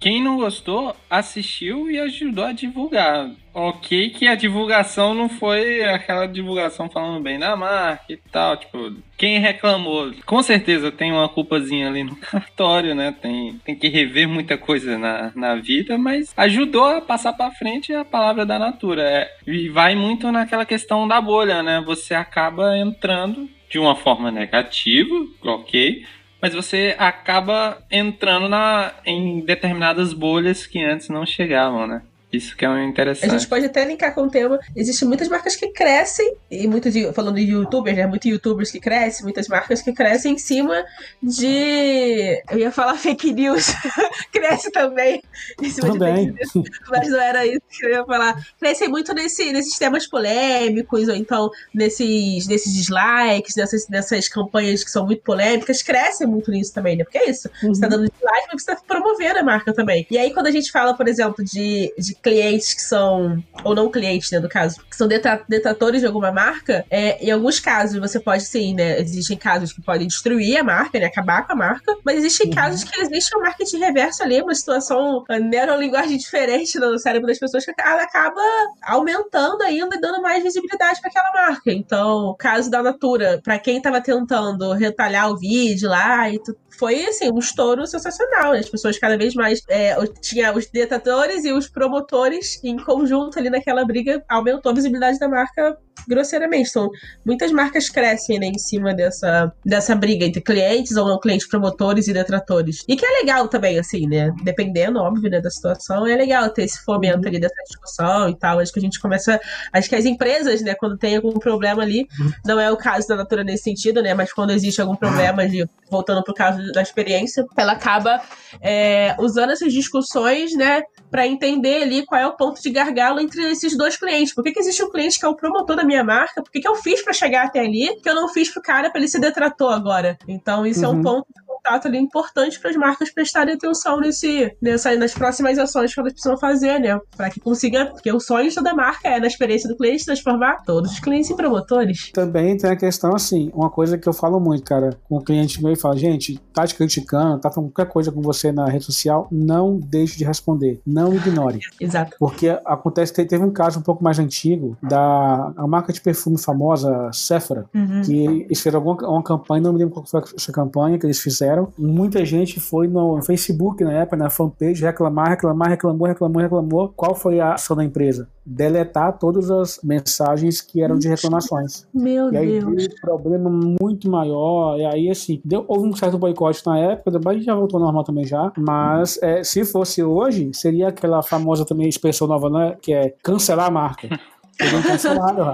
Quem 0.00 0.22
não 0.22 0.36
gostou, 0.36 0.94
assistiu 1.10 1.90
e 1.90 1.98
ajudou 1.98 2.44
a 2.44 2.52
divulgar. 2.52 3.30
Ok 3.52 4.10
que 4.10 4.28
a 4.28 4.36
divulgação 4.36 5.12
não 5.12 5.28
foi 5.28 5.82
aquela 5.82 6.26
divulgação 6.26 6.88
falando 6.88 7.20
bem 7.22 7.38
da 7.38 7.56
marca 7.56 8.12
e 8.12 8.16
tal, 8.16 8.56
tipo, 8.56 8.92
quem 9.16 9.40
reclamou, 9.40 10.12
com 10.24 10.40
certeza 10.42 10.92
tem 10.92 11.10
uma 11.10 11.28
culpazinha 11.28 11.88
ali 11.88 12.04
no 12.04 12.14
cartório, 12.22 12.94
né? 12.94 13.12
Tem, 13.20 13.58
tem 13.64 13.74
que 13.74 13.88
rever 13.88 14.28
muita 14.28 14.56
coisa 14.56 14.96
na, 14.96 15.32
na 15.34 15.56
vida, 15.56 15.98
mas 15.98 16.32
ajudou 16.36 16.84
a 16.84 17.00
passar 17.00 17.32
para 17.32 17.50
frente 17.50 17.92
a 17.92 18.04
palavra 18.04 18.46
da 18.46 18.58
Natura. 18.58 19.02
É, 19.02 19.28
e 19.46 19.68
vai 19.68 19.96
muito 19.96 20.30
naquela 20.30 20.64
questão 20.64 21.08
da 21.08 21.20
bolha, 21.20 21.62
né? 21.62 21.82
Você 21.84 22.14
acaba 22.14 22.78
entrando 22.78 23.48
de 23.68 23.78
uma 23.78 23.94
forma 23.94 24.30
negativa, 24.30 25.14
ok? 25.42 26.04
Mas 26.40 26.54
você 26.54 26.94
acaba 26.98 27.78
entrando 27.90 28.48
na, 28.48 28.92
em 29.04 29.40
determinadas 29.40 30.12
bolhas 30.12 30.66
que 30.66 30.82
antes 30.82 31.08
não 31.08 31.26
chegavam, 31.26 31.86
né? 31.86 32.02
Isso 32.30 32.54
que 32.54 32.64
é 32.64 32.84
interessante. 32.84 33.30
A 33.30 33.38
gente 33.38 33.48
pode 33.48 33.64
até 33.64 33.84
linkar 33.86 34.14
com 34.14 34.22
o 34.22 34.30
tema. 34.30 34.58
Existem 34.76 35.08
muitas 35.08 35.28
marcas 35.28 35.56
que 35.56 35.68
crescem, 35.68 36.36
e 36.50 36.66
muito 36.66 36.90
de, 36.90 37.10
falando 37.14 37.36
de 37.36 37.52
youtubers, 37.52 37.96
né? 37.96 38.06
Muitos 38.06 38.30
youtubers 38.30 38.70
que 38.70 38.78
crescem, 38.78 39.24
muitas 39.24 39.48
marcas 39.48 39.80
que 39.80 39.92
crescem 39.92 40.34
em 40.34 40.38
cima 40.38 40.84
de. 41.22 42.42
Eu 42.50 42.58
ia 42.58 42.70
falar 42.70 42.96
fake 43.00 43.32
news. 43.32 43.68
Cresce 44.30 44.70
também 44.70 45.22
em 45.62 45.70
cima 45.70 45.92
também. 45.92 46.32
de 46.32 46.44
fake 46.44 46.58
news. 46.58 46.68
Mas 46.90 47.08
não 47.08 47.20
era 47.20 47.46
isso 47.46 47.62
que 47.70 47.86
eu 47.86 47.90
ia 47.90 48.04
falar. 48.04 48.46
Crescem 48.60 48.88
muito 48.88 49.14
nesse, 49.14 49.50
nesses 49.50 49.78
temas 49.78 50.06
polêmicos, 50.06 51.08
ou 51.08 51.14
então 51.14 51.50
nesses, 51.74 52.46
nesses 52.46 52.74
dislikes, 52.74 53.56
nessas, 53.56 53.88
nessas 53.88 54.28
campanhas 54.28 54.84
que 54.84 54.90
são 54.90 55.06
muito 55.06 55.22
polêmicas. 55.22 55.82
Crescem 55.82 56.26
muito 56.26 56.50
nisso 56.50 56.74
também, 56.74 56.94
né? 56.94 57.04
Porque 57.04 57.18
é 57.18 57.30
isso. 57.30 57.48
Uhum. 57.62 57.74
Você 57.74 57.80
tá 57.80 57.88
dando 57.88 58.10
dislike, 58.10 58.48
mas 58.52 58.62
você 58.62 58.74
tá 58.74 58.82
promovendo 58.86 59.38
a 59.38 59.42
marca 59.42 59.72
também. 59.72 60.06
E 60.10 60.18
aí, 60.18 60.34
quando 60.34 60.48
a 60.48 60.50
gente 60.50 60.70
fala, 60.70 60.94
por 60.94 61.08
exemplo, 61.08 61.42
de, 61.42 61.94
de 61.96 62.17
clientes 62.22 62.74
que 62.74 62.82
são, 62.82 63.42
ou 63.64 63.74
não 63.74 63.90
clientes, 63.90 64.30
né, 64.30 64.38
no 64.38 64.48
caso, 64.48 64.80
que 64.88 64.96
são 64.96 65.08
detratores 65.48 66.00
de 66.00 66.06
alguma 66.06 66.32
marca, 66.32 66.84
é, 66.90 67.24
em 67.24 67.30
alguns 67.30 67.60
casos 67.60 67.98
você 67.98 68.20
pode 68.20 68.44
sim, 68.44 68.74
né, 68.74 69.00
existem 69.00 69.36
casos 69.36 69.72
que 69.72 69.82
podem 69.82 70.06
destruir 70.06 70.58
a 70.58 70.64
marca, 70.64 70.98
né, 70.98 71.06
acabar 71.06 71.46
com 71.46 71.52
a 71.52 71.56
marca, 71.56 71.96
mas 72.04 72.18
existem 72.18 72.48
uhum. 72.48 72.54
casos 72.54 72.84
que 72.84 73.00
existe 73.00 73.36
um 73.36 73.40
marketing 73.40 73.78
reverso 73.78 74.22
ali, 74.22 74.40
uma 74.40 74.54
situação, 74.54 75.24
uma 75.28 75.38
neurolinguagem 75.38 76.16
diferente 76.18 76.78
no 76.78 76.98
cérebro 76.98 77.28
das 77.28 77.38
pessoas 77.38 77.64
que 77.64 77.72
ela 77.78 78.02
acaba 78.02 78.40
aumentando 78.82 79.62
ainda 79.62 79.96
e 79.96 80.00
dando 80.00 80.22
mais 80.22 80.42
visibilidade 80.42 81.00
para 81.00 81.10
aquela 81.10 81.32
marca. 81.32 81.72
Então, 81.72 82.28
o 82.28 82.34
caso 82.34 82.70
da 82.70 82.82
Natura, 82.82 83.40
para 83.42 83.58
quem 83.58 83.78
estava 83.78 84.00
tentando 84.00 84.72
retalhar 84.72 85.30
o 85.30 85.38
vídeo 85.38 85.88
lá, 85.88 86.28
e 86.30 86.40
foi 86.78 87.04
assim, 87.06 87.30
um 87.30 87.38
estouro 87.38 87.86
sensacional. 87.86 88.52
Né? 88.52 88.60
As 88.60 88.68
pessoas 88.68 88.98
cada 88.98 89.18
vez 89.18 89.34
mais 89.34 89.62
é, 89.68 89.96
tinha 90.20 90.54
os 90.54 90.66
detratores 90.70 91.44
e 91.44 91.52
os 91.52 91.68
promotores 91.68 92.07
promotores 92.08 92.62
em 92.64 92.76
conjunto 92.76 93.38
ali 93.38 93.50
naquela 93.50 93.84
briga 93.84 94.24
aumentou 94.28 94.72
a 94.72 94.74
visibilidade 94.74 95.18
da 95.18 95.28
marca 95.28 95.78
grosseiramente. 96.08 96.70
Então, 96.70 96.90
muitas 97.24 97.52
marcas 97.52 97.88
crescem 97.88 98.38
né, 98.38 98.46
em 98.46 98.58
cima 98.58 98.94
dessa, 98.94 99.52
dessa 99.64 99.94
briga 99.94 100.24
entre 100.24 100.40
clientes 100.40 100.96
ou 100.96 101.06
não 101.06 101.20
clientes, 101.20 101.46
promotores 101.46 102.08
e 102.08 102.12
detratores. 102.12 102.84
E 102.88 102.96
que 102.96 103.04
é 103.04 103.10
legal 103.20 103.46
também, 103.48 103.78
assim, 103.78 104.06
né? 104.06 104.32
Dependendo, 104.42 104.98
óbvio, 104.98 105.30
né, 105.30 105.40
da 105.40 105.50
situação, 105.50 106.06
é 106.06 106.16
legal 106.16 106.48
ter 106.50 106.64
esse 106.64 106.82
fomento 106.84 107.20
uhum. 107.20 107.28
ali 107.28 107.38
dessa 107.38 107.62
discussão 107.68 108.28
e 108.28 108.36
tal. 108.36 108.58
Acho 108.58 108.72
que 108.72 108.78
a 108.78 108.82
gente 108.82 108.98
começa. 108.98 109.38
Acho 109.72 109.88
que 109.88 109.94
as 109.94 110.04
empresas, 110.04 110.62
né, 110.62 110.74
quando 110.74 110.96
tem 110.96 111.16
algum 111.16 111.38
problema 111.38 111.82
ali, 111.82 112.06
uhum. 112.18 112.32
não 112.46 112.60
é 112.60 112.70
o 112.70 112.76
caso 112.76 113.06
da 113.06 113.16
Natura 113.16 113.44
nesse 113.44 113.64
sentido, 113.64 114.02
né? 114.02 114.14
Mas 114.14 114.32
quando 114.32 114.50
existe 114.50 114.80
algum 114.80 114.96
problema 114.96 115.46
de. 115.46 115.68
Voltando 115.90 116.22
pro 116.22 116.34
caso 116.34 116.70
da 116.72 116.82
experiência, 116.82 117.46
ela 117.56 117.72
acaba 117.72 118.20
é, 118.60 119.16
usando 119.18 119.50
essas 119.50 119.72
discussões, 119.72 120.54
né, 120.54 120.82
para 121.10 121.26
entender 121.26 121.82
ali 121.82 122.04
qual 122.04 122.20
é 122.20 122.26
o 122.26 122.36
ponto 122.36 122.60
de 122.60 122.70
gargalo 122.70 123.20
entre 123.20 123.42
esses 123.50 123.76
dois 123.76 123.96
clientes. 123.96 124.34
Por 124.34 124.44
que, 124.44 124.52
que 124.52 124.60
existe 124.60 124.82
um 124.82 124.90
cliente 124.90 125.18
que 125.18 125.24
é 125.24 125.28
o 125.28 125.34
promotor 125.34 125.76
da 125.76 125.84
minha 125.84 125.97
marca? 126.04 126.42
Por 126.42 126.50
que, 126.50 126.66
eu 126.66 126.76
fiz 126.76 127.02
para 127.02 127.12
chegar 127.12 127.46
até 127.46 127.60
ali 127.60 128.00
que 128.02 128.08
eu 128.08 128.14
não 128.14 128.28
fiz 128.28 128.50
pro 128.52 128.62
cara 128.62 128.90
para 128.90 129.00
ele 129.00 129.08
se 129.08 129.20
detratou 129.20 129.68
agora? 129.70 130.18
Então, 130.26 130.66
isso 130.66 130.80
uhum. 130.80 130.86
é 130.86 130.88
um 130.88 130.96
uhum. 130.96 131.02
ponto 131.02 131.26
contato 131.68 131.88
ali 131.88 131.98
importante 131.98 132.58
para 132.58 132.70
as 132.70 132.76
marcas 132.76 133.10
prestarem 133.10 133.54
atenção 133.54 134.00
nesse, 134.00 134.56
nessa, 134.60 134.96
nas 134.96 135.12
próximas 135.12 135.58
ações 135.58 135.92
que 135.92 136.00
elas 136.00 136.12
precisam 136.12 136.38
fazer, 136.38 136.78
né? 136.78 136.98
Para 137.16 137.30
que 137.30 137.40
consiga, 137.40 137.86
porque 137.86 138.10
o 138.10 138.18
sonho 138.18 138.48
da 138.62 138.74
marca 138.74 139.08
é, 139.08 139.20
na 139.20 139.26
experiência 139.26 139.68
do 139.68 139.76
cliente, 139.76 140.04
transformar 140.04 140.62
todos 140.64 140.92
os 140.92 141.00
clientes 141.00 141.30
em 141.30 141.36
promotores. 141.36 142.10
Também 142.12 142.56
tem 142.56 142.70
a 142.70 142.76
questão 142.76 143.14
assim, 143.14 143.50
uma 143.54 143.68
coisa 143.68 143.98
que 143.98 144.08
eu 144.08 144.12
falo 144.12 144.40
muito, 144.40 144.64
cara, 144.64 144.96
com 145.08 145.16
o 145.16 145.22
cliente 145.22 145.62
meu 145.62 145.72
e 145.72 145.76
fala, 145.76 145.96
gente, 145.96 146.40
tá 146.52 146.66
te 146.66 146.74
criticando, 146.74 147.38
tá 147.38 147.50
falando 147.50 147.70
qualquer 147.70 147.92
coisa 147.92 148.10
com 148.10 148.22
você 148.22 148.50
na 148.50 148.66
rede 148.68 148.84
social, 148.84 149.28
não 149.30 149.78
deixe 149.78 150.16
de 150.16 150.24
responder, 150.24 150.80
não 150.86 151.14
ignore. 151.14 151.60
Exato. 151.80 152.16
Porque 152.18 152.48
acontece, 152.64 153.12
teve 153.12 153.44
um 153.44 153.52
caso 153.52 153.78
um 153.78 153.82
pouco 153.82 154.02
mais 154.02 154.18
antigo 154.18 154.76
da 154.82 155.52
a 155.56 155.66
marca 155.66 155.92
de 155.92 156.00
perfume 156.00 156.40
famosa, 156.40 157.10
Sephora, 157.12 157.66
uhum. 157.74 158.02
que 158.02 158.24
eles 158.24 158.58
fizeram 158.58 158.78
alguma 158.78 159.08
uma 159.08 159.22
campanha, 159.22 159.62
não 159.62 159.72
me 159.72 159.78
lembro 159.78 159.94
qual 159.94 160.06
foi 160.06 160.22
essa 160.36 160.52
campanha 160.52 160.98
que 160.98 161.06
eles 161.06 161.20
fizeram, 161.20 161.57
fizeram. 161.58 161.72
Muita 161.76 162.24
gente 162.24 162.60
foi 162.60 162.86
no 162.86 163.20
Facebook 163.22 163.82
na 163.82 163.92
época, 163.92 164.16
na 164.16 164.30
fanpage, 164.30 164.82
reclamar, 164.82 165.30
reclamar, 165.30 165.68
reclamou, 165.68 166.06
reclamou, 166.06 166.42
reclamou. 166.42 166.92
Qual 166.94 167.14
foi 167.14 167.40
a 167.40 167.54
ação 167.54 167.76
da 167.76 167.84
empresa? 167.84 168.28
Deletar 168.44 169.18
todas 169.18 169.50
as 169.50 169.80
mensagens 169.82 170.60
que 170.60 170.82
eram 170.82 170.98
de 170.98 171.08
reclamações. 171.08 171.86
Meu 171.92 172.32
e 172.32 172.36
aí 172.36 172.60
Deus. 172.60 172.76
Deu 172.76 172.86
um 172.86 173.00
problema 173.00 173.50
muito 173.50 174.10
maior. 174.10 174.78
E 174.78 174.84
aí, 174.84 175.10
assim, 175.10 175.40
deu, 175.44 175.64
houve 175.68 175.88
um 175.88 175.96
certo 175.96 176.16
boicote 176.16 176.62
na 176.66 176.78
época, 176.78 177.10
depois 177.10 177.44
já 177.44 177.54
voltou 177.54 177.80
normal 177.80 178.04
também 178.04 178.24
já. 178.24 178.52
Mas 178.56 179.18
é, 179.22 179.42
se 179.42 179.64
fosse 179.64 180.02
hoje, 180.02 180.50
seria 180.54 180.88
aquela 180.88 181.22
famosa 181.22 181.64
também 181.64 181.88
expressão 181.88 182.26
nova, 182.26 182.48
né? 182.48 182.76
Que 182.80 182.92
é 182.92 183.14
cancelar 183.22 183.66
a 183.66 183.70
marca. 183.70 184.08
Seriam 184.60 184.82
cancelados. 184.82 185.46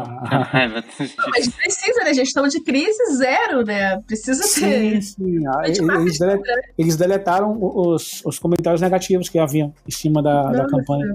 mas 1.31 1.49
precisa, 1.49 2.05
né? 2.05 2.15
Gestão 2.15 2.49
de 2.49 2.61
crise 2.63 3.17
zero, 3.17 3.65
né? 3.65 4.01
Precisa 4.07 4.43
ter. 4.43 4.49
Sim, 4.49 5.01
sim. 5.01 5.37
Eles, 5.65 6.19
delet, 6.19 6.41
né? 6.41 6.61
eles, 6.79 6.97
deletaram 6.97 7.59
os, 7.61 8.23
os 8.25 8.39
comentários 8.39 8.81
negativos 8.81 9.29
que 9.29 9.39
haviam 9.39 9.75
em 9.87 9.91
cima 9.91 10.23
da, 10.23 10.51
da 10.51 10.67
campanha. 10.67 11.13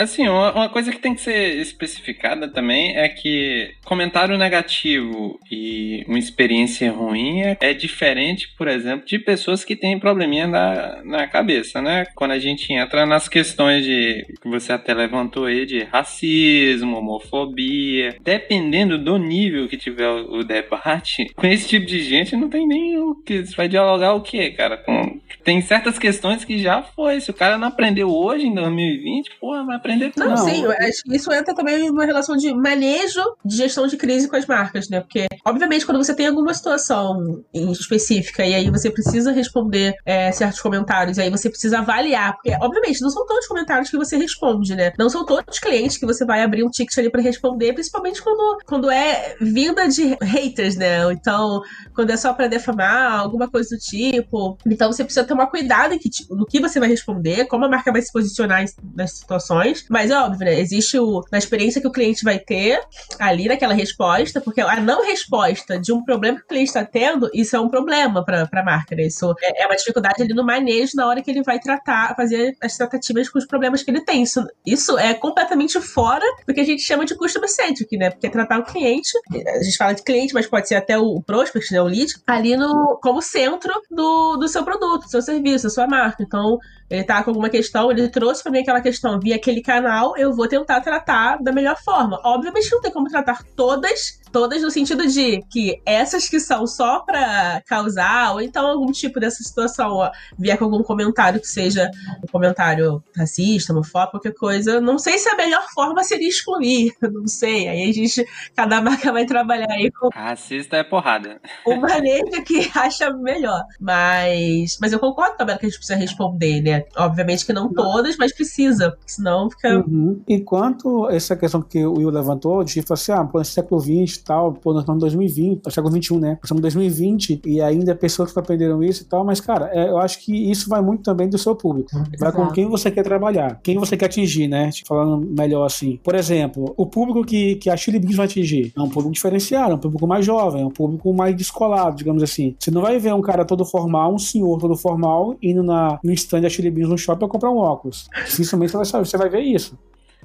Assim, 0.00 0.26
uma, 0.26 0.66
coisa 0.70 0.90
que 0.90 0.98
tem 0.98 1.14
que 1.14 1.20
ser 1.20 1.58
especificada 1.58 2.48
também 2.48 2.96
é 2.96 3.06
que 3.06 3.74
comentário 3.84 4.38
negativo 4.38 5.38
e 5.50 6.02
uma 6.08 6.18
experiência 6.18 6.90
ruim 6.90 7.42
é, 7.42 7.58
é 7.60 7.74
diferente, 7.74 8.48
por 8.56 8.66
exemplo, 8.66 9.04
de 9.04 9.18
pessoas 9.18 9.62
que 9.62 9.76
têm 9.76 10.00
probleminha 10.00 10.46
na, 10.46 11.02
na 11.04 11.26
cabeça, 11.26 11.82
né? 11.82 12.06
Quando 12.14 12.30
a 12.30 12.38
gente 12.38 12.72
entra 12.72 13.04
nas 13.04 13.28
questões 13.28 13.84
de 13.84 14.24
que 14.40 14.48
você 14.48 14.72
até 14.72 14.94
levantou 14.94 15.44
aí 15.44 15.66
de 15.66 15.84
racismo, 15.84 16.96
homofobia, 16.96 18.16
dependendo 18.22 18.96
do 18.96 19.18
nível 19.18 19.68
que 19.68 19.76
tiver 19.76 20.08
o, 20.08 20.42
debate, 20.42 21.30
com 21.36 21.46
esse 21.46 21.68
tipo 21.68 21.84
de 21.84 22.02
gente 22.02 22.34
não 22.34 22.48
tem 22.48 22.66
nem 22.66 22.98
o 22.98 23.14
que 23.16 23.44
você 23.44 23.54
vai 23.54 23.68
dialogar 23.68 24.14
o 24.14 24.22
quê, 24.22 24.50
cara? 24.52 24.78
Com, 24.78 25.20
tem 25.44 25.60
certas 25.60 25.98
questões 25.98 26.42
que 26.42 26.56
já 26.56 26.82
foi. 26.82 27.20
Se 27.20 27.30
o 27.30 27.34
cara 27.34 27.58
não 27.58 27.68
aprendeu 27.68 28.08
hoje 28.08 28.46
em 28.46 28.54
2020, 28.54 29.32
porra, 29.38 29.66
vai 29.66 29.76
aprender 29.76 29.89
aprender 29.90 30.12
tudo. 30.12 30.28
Não, 30.28 30.36
Não, 30.36 30.44
sim, 30.48 30.64
eu 30.64 30.72
acho 30.72 31.02
que 31.04 31.16
isso 31.16 31.32
entra 31.32 31.54
também 31.54 31.88
numa 31.88 32.04
relação 32.04 32.36
de 32.36 32.52
manejo 32.54 33.20
de 33.44 33.56
gestão 33.56 33.86
de 33.86 33.96
crise 33.96 34.28
com 34.28 34.36
as 34.36 34.46
marcas, 34.46 34.88
né? 34.88 35.00
Porque, 35.00 35.26
obviamente, 35.44 35.84
quando 35.84 36.02
você 36.02 36.14
tem 36.14 36.26
alguma 36.26 36.54
situação 36.54 37.42
em 37.52 37.70
específica 37.72 38.44
e 38.44 38.54
aí 38.54 38.70
você 38.70 38.90
precisa 38.90 39.32
responder 39.32 39.94
é, 40.04 40.30
certos 40.32 40.60
comentários, 40.60 41.18
e 41.18 41.22
aí 41.22 41.30
você 41.30 41.48
precisa 41.48 41.78
avaliar, 41.78 42.34
porque, 42.34 42.56
obviamente, 42.60 43.00
não 43.00 43.10
são 43.10 43.26
todos 43.26 43.42
os 43.44 43.48
comentários 43.48 43.90
que 43.90 43.96
você 43.96 44.16
responde, 44.16 44.74
né? 44.74 44.92
Não 44.98 45.08
são 45.08 45.24
todos 45.24 45.44
os 45.54 45.58
clientes 45.58 45.96
que 45.96 46.06
você 46.06 46.24
vai 46.24 46.42
abrir 46.42 46.64
um 46.64 46.70
ticket 46.70 46.96
ali 46.98 47.10
pra 47.10 47.20
responder, 47.20 47.72
principalmente 47.72 48.22
quando, 48.22 48.58
quando 48.66 48.90
é 48.90 49.36
vinda 49.40 49.88
de 49.88 50.16
haters, 50.22 50.76
né? 50.76 51.04
Ou 51.06 51.12
Então, 51.12 51.62
quando 51.94 52.10
é 52.10 52.16
só 52.16 52.32
pra 52.32 52.46
defamar, 52.46 53.20
alguma 53.20 53.48
coisa 53.48 53.76
do 53.76 53.78
tipo. 53.78 54.56
Então, 54.66 54.92
você 54.92 55.04
precisa 55.04 55.26
tomar 55.26 55.46
cuidado 55.46 55.94
em 55.94 55.98
que, 55.98 56.08
tipo, 56.08 56.34
no 56.34 56.46
que 56.46 56.60
você 56.60 56.78
vai 56.78 56.88
responder, 56.88 57.46
como 57.46 57.64
a 57.64 57.68
marca 57.68 57.92
vai 57.92 58.02
se 58.02 58.12
posicionar 58.12 58.64
nas 58.94 59.12
situações. 59.12 59.79
Mas 59.88 60.10
é 60.10 60.18
óbvio, 60.18 60.44
né? 60.44 60.58
Existe 60.60 60.98
o, 60.98 61.24
na 61.30 61.38
experiência 61.38 61.80
que 61.80 61.86
o 61.86 61.92
cliente 61.92 62.24
vai 62.24 62.38
ter 62.38 62.80
ali 63.18 63.48
naquela 63.48 63.74
resposta, 63.74 64.40
porque 64.40 64.60
a 64.60 64.80
não 64.80 65.04
resposta 65.04 65.78
de 65.78 65.92
um 65.92 66.02
problema 66.04 66.38
que 66.38 66.44
o 66.44 66.48
cliente 66.48 66.68
está 66.68 66.84
tendo, 66.84 67.30
isso 67.32 67.56
é 67.56 67.60
um 67.60 67.68
problema 67.68 68.24
para 68.24 68.48
a 68.50 68.64
marca, 68.64 68.94
né? 68.94 69.04
Isso 69.04 69.34
é, 69.42 69.62
é 69.62 69.66
uma 69.66 69.76
dificuldade 69.76 70.22
ali 70.22 70.34
no 70.34 70.44
manejo 70.44 70.92
na 70.94 71.06
hora 71.06 71.22
que 71.22 71.30
ele 71.30 71.42
vai 71.42 71.58
tratar, 71.58 72.14
fazer 72.16 72.56
as 72.60 72.76
tratativas 72.76 73.28
com 73.28 73.38
os 73.38 73.46
problemas 73.46 73.82
que 73.82 73.90
ele 73.90 74.04
tem. 74.04 74.22
Isso, 74.22 74.46
isso 74.64 74.98
é 74.98 75.14
completamente 75.14 75.80
fora 75.80 76.24
do 76.46 76.54
que 76.54 76.60
a 76.60 76.64
gente 76.64 76.82
chama 76.82 77.04
de 77.04 77.14
customer 77.14 77.48
centric, 77.48 77.96
né? 77.96 78.10
Porque 78.10 78.26
é 78.26 78.30
tratar 78.30 78.58
o 78.58 78.64
cliente, 78.64 79.10
a 79.46 79.62
gente 79.62 79.76
fala 79.76 79.92
de 79.92 80.02
cliente, 80.02 80.34
mas 80.34 80.46
pode 80.46 80.68
ser 80.68 80.74
até 80.74 80.98
o 80.98 81.20
prospect, 81.22 81.72
né? 81.72 81.80
O 81.80 81.86
lead, 81.86 82.14
ali 82.26 82.56
no, 82.56 82.98
como 83.02 83.20
centro 83.22 83.72
do, 83.90 84.36
do 84.36 84.48
seu 84.48 84.64
produto, 84.64 85.04
do 85.04 85.10
seu 85.10 85.22
serviço, 85.22 85.64
da 85.64 85.70
sua 85.70 85.86
marca. 85.86 86.22
Então, 86.22 86.58
ele 86.90 87.04
tá 87.04 87.22
com 87.22 87.30
alguma 87.30 87.48
questão, 87.48 87.90
ele 87.90 88.08
trouxe 88.08 88.42
pra 88.42 88.50
mim 88.50 88.58
aquela 88.58 88.80
questão 88.80 89.20
via 89.20 89.36
aquele 89.36 89.62
canal, 89.70 90.16
eu 90.16 90.34
vou 90.34 90.48
tentar 90.48 90.80
tratar 90.80 91.40
da 91.40 91.52
melhor 91.52 91.76
forma. 91.80 92.20
Obviamente 92.24 92.72
não 92.72 92.80
tem 92.80 92.90
como 92.90 93.08
tratar 93.08 93.44
todas, 93.54 94.20
todas 94.32 94.62
no 94.62 94.70
sentido 94.70 95.06
de 95.06 95.40
que 95.48 95.80
essas 95.86 96.28
que 96.28 96.40
são 96.40 96.66
só 96.66 97.00
pra 97.00 97.62
causar, 97.68 98.32
ou 98.32 98.40
então 98.40 98.66
algum 98.66 98.90
tipo 98.90 99.20
dessa 99.20 99.44
situação, 99.44 99.92
ó, 99.92 100.10
vier 100.36 100.58
com 100.58 100.64
algum 100.64 100.82
comentário 100.82 101.40
que 101.40 101.46
seja 101.46 101.88
um 102.20 102.26
comentário 102.26 103.00
racista, 103.16 103.72
homofóbico, 103.72 104.18
qualquer 104.18 104.34
coisa, 104.34 104.80
não 104.80 104.98
sei 104.98 105.18
se 105.18 105.28
a 105.28 105.36
melhor 105.36 105.64
forma 105.72 106.02
seria 106.02 106.28
excluir, 106.28 106.92
não 107.00 107.28
sei. 107.28 107.68
Aí 107.68 107.88
a 107.88 107.92
gente, 107.92 108.26
cada 108.56 108.80
marca 108.82 109.12
vai 109.12 109.24
trabalhar 109.24 109.70
aí 109.70 109.88
com 109.92 110.08
Racista 110.12 110.78
é 110.78 110.82
porrada. 110.82 111.40
o 111.64 111.76
manejo 111.76 112.42
que 112.44 112.68
acha 112.74 113.12
melhor. 113.12 113.62
Mas, 113.78 114.78
mas 114.80 114.92
eu 114.92 114.98
concordo 114.98 115.36
também 115.36 115.56
que 115.56 115.66
a 115.66 115.68
gente 115.68 115.78
precisa 115.78 115.96
responder, 115.96 116.60
né? 116.60 116.84
Obviamente 116.96 117.46
que 117.46 117.52
não 117.52 117.72
todas, 117.72 118.16
mas 118.16 118.34
precisa, 118.34 118.90
porque 118.90 119.12
senão 119.12 119.48
fica. 119.50 119.78
Uhum. 119.78 120.20
Enquanto 120.28 121.08
essa 121.08 121.36
questão 121.36 121.62
que 121.62 121.84
o 121.84 121.94
Will 121.94 122.10
levantou, 122.10 122.62
de 122.64 122.82
falar 122.82 122.94
assim, 122.94 123.12
ah, 123.12 123.24
pô, 123.24 123.38
nesse 123.38 123.52
século 123.52 123.80
XX 123.80 124.16
e 124.16 124.24
tal, 124.24 124.52
pô, 124.52 124.72
nós 124.72 124.82
estamos 124.82 124.98
em 124.98 125.06
2020, 125.06 125.64
no 125.64 125.70
século 125.70 126.02
XXI, 126.02 126.16
né? 126.18 126.28
Nós 126.30 126.44
estamos 126.44 126.60
em 126.60 126.62
2020 126.62 127.42
e 127.46 127.60
ainda 127.60 127.94
pessoas 127.94 128.32
que 128.32 128.38
aprenderam 128.38 128.82
isso 128.82 129.02
e 129.02 129.06
tal, 129.06 129.24
mas, 129.24 129.40
cara, 129.40 129.70
é, 129.72 129.88
eu 129.88 129.98
acho 129.98 130.20
que 130.20 130.50
isso 130.50 130.68
vai 130.68 130.80
muito 130.80 131.02
também 131.02 131.28
do 131.28 131.38
seu 131.38 131.54
público. 131.54 131.90
Vai 132.18 132.32
com 132.32 132.48
quem 132.48 132.68
você 132.68 132.90
quer 132.90 133.02
trabalhar, 133.02 133.60
quem 133.62 133.78
você 133.78 133.96
quer 133.96 134.06
atingir, 134.06 134.48
né? 134.48 134.70
Te 134.70 134.84
Falando 134.90 135.24
melhor 135.24 135.64
assim. 135.64 136.00
Por 136.02 136.14
exemplo, 136.14 136.74
o 136.76 136.84
público 136.84 137.24
que, 137.24 137.54
que 137.56 137.70
a 137.70 137.76
Chili 137.76 137.98
Beans 137.98 138.16
vai 138.16 138.26
atingir 138.26 138.72
é 138.76 138.80
um 138.80 138.88
público 138.88 139.12
diferenciado, 139.12 139.72
é 139.72 139.74
um 139.76 139.78
público 139.78 140.06
mais 140.06 140.26
jovem, 140.26 140.62
é 140.62 140.66
um 140.66 140.70
público 140.70 141.12
mais 141.14 141.36
descolado, 141.36 141.96
digamos 141.96 142.22
assim. 142.22 142.56
Você 142.58 142.70
não 142.70 142.82
vai 142.82 142.98
ver 142.98 143.14
um 143.14 143.22
cara 143.22 143.44
todo 143.44 143.64
formal, 143.64 144.12
um 144.12 144.18
senhor 144.18 144.58
todo 144.58 144.76
formal, 144.76 145.36
indo 145.40 145.62
na, 145.62 145.98
no 146.02 146.12
stand 146.12 146.40
da 146.40 146.48
Chili 146.48 146.70
Beans 146.70 146.88
no 146.88 146.98
shopping 146.98 147.20
pra 147.20 147.28
comprar 147.28 147.50
um 147.50 147.58
óculos. 147.58 148.08
Dificilmente 148.26 148.72
você 148.72 148.76
vai, 148.78 148.86
saber, 148.86 149.06
você 149.06 149.16
vai 149.16 149.28
ver 149.28 149.39
isso. 149.42 149.78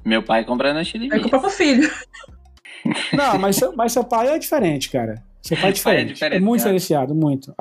Meu 0.04 0.22
pai 0.22 0.44
compra 0.46 0.74
na 0.74 0.84
Chile 0.84 1.10
É 1.12 1.20
com 1.20 1.28
o 1.28 1.30
próprio 1.30 1.50
filho. 1.52 1.90
Não, 3.14 3.40
mas, 3.40 3.56
seu- 3.56 3.76
mas 3.76 3.92
seu 3.92 4.04
pai 4.04 4.28
é 4.28 4.38
diferente, 4.38 4.90
cara. 4.90 5.24
Seu 5.46 5.56
pai 5.58 5.70
é 5.72 5.84
Pai 5.84 5.98
é 5.98 6.04
diferente. 6.06 6.38
É, 6.38 6.40
muito 6.40 6.58
diferenciado, 6.58 7.14
muito. 7.14 7.54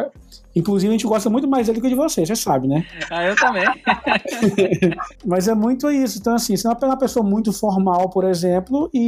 Inclusive, 0.56 0.88
a 0.88 0.92
gente 0.92 1.06
gosta 1.06 1.28
muito 1.28 1.46
mais 1.46 1.66
dele 1.66 1.80
que 1.80 1.88
de 1.88 1.94
você, 1.94 2.24
você 2.24 2.34
sabe, 2.36 2.66
né? 2.68 2.86
Ah, 3.10 3.24
eu 3.24 3.36
também. 3.36 3.64
Mas 5.24 5.48
é 5.48 5.54
muito 5.54 5.90
isso. 5.90 6.18
Então, 6.18 6.34
assim, 6.34 6.56
você 6.56 6.66
não 6.66 6.74
pegar 6.74 6.92
uma 6.92 6.98
pessoa 6.98 7.24
muito 7.24 7.52
formal, 7.52 8.08
por 8.08 8.24
exemplo, 8.24 8.88
e, 8.92 9.00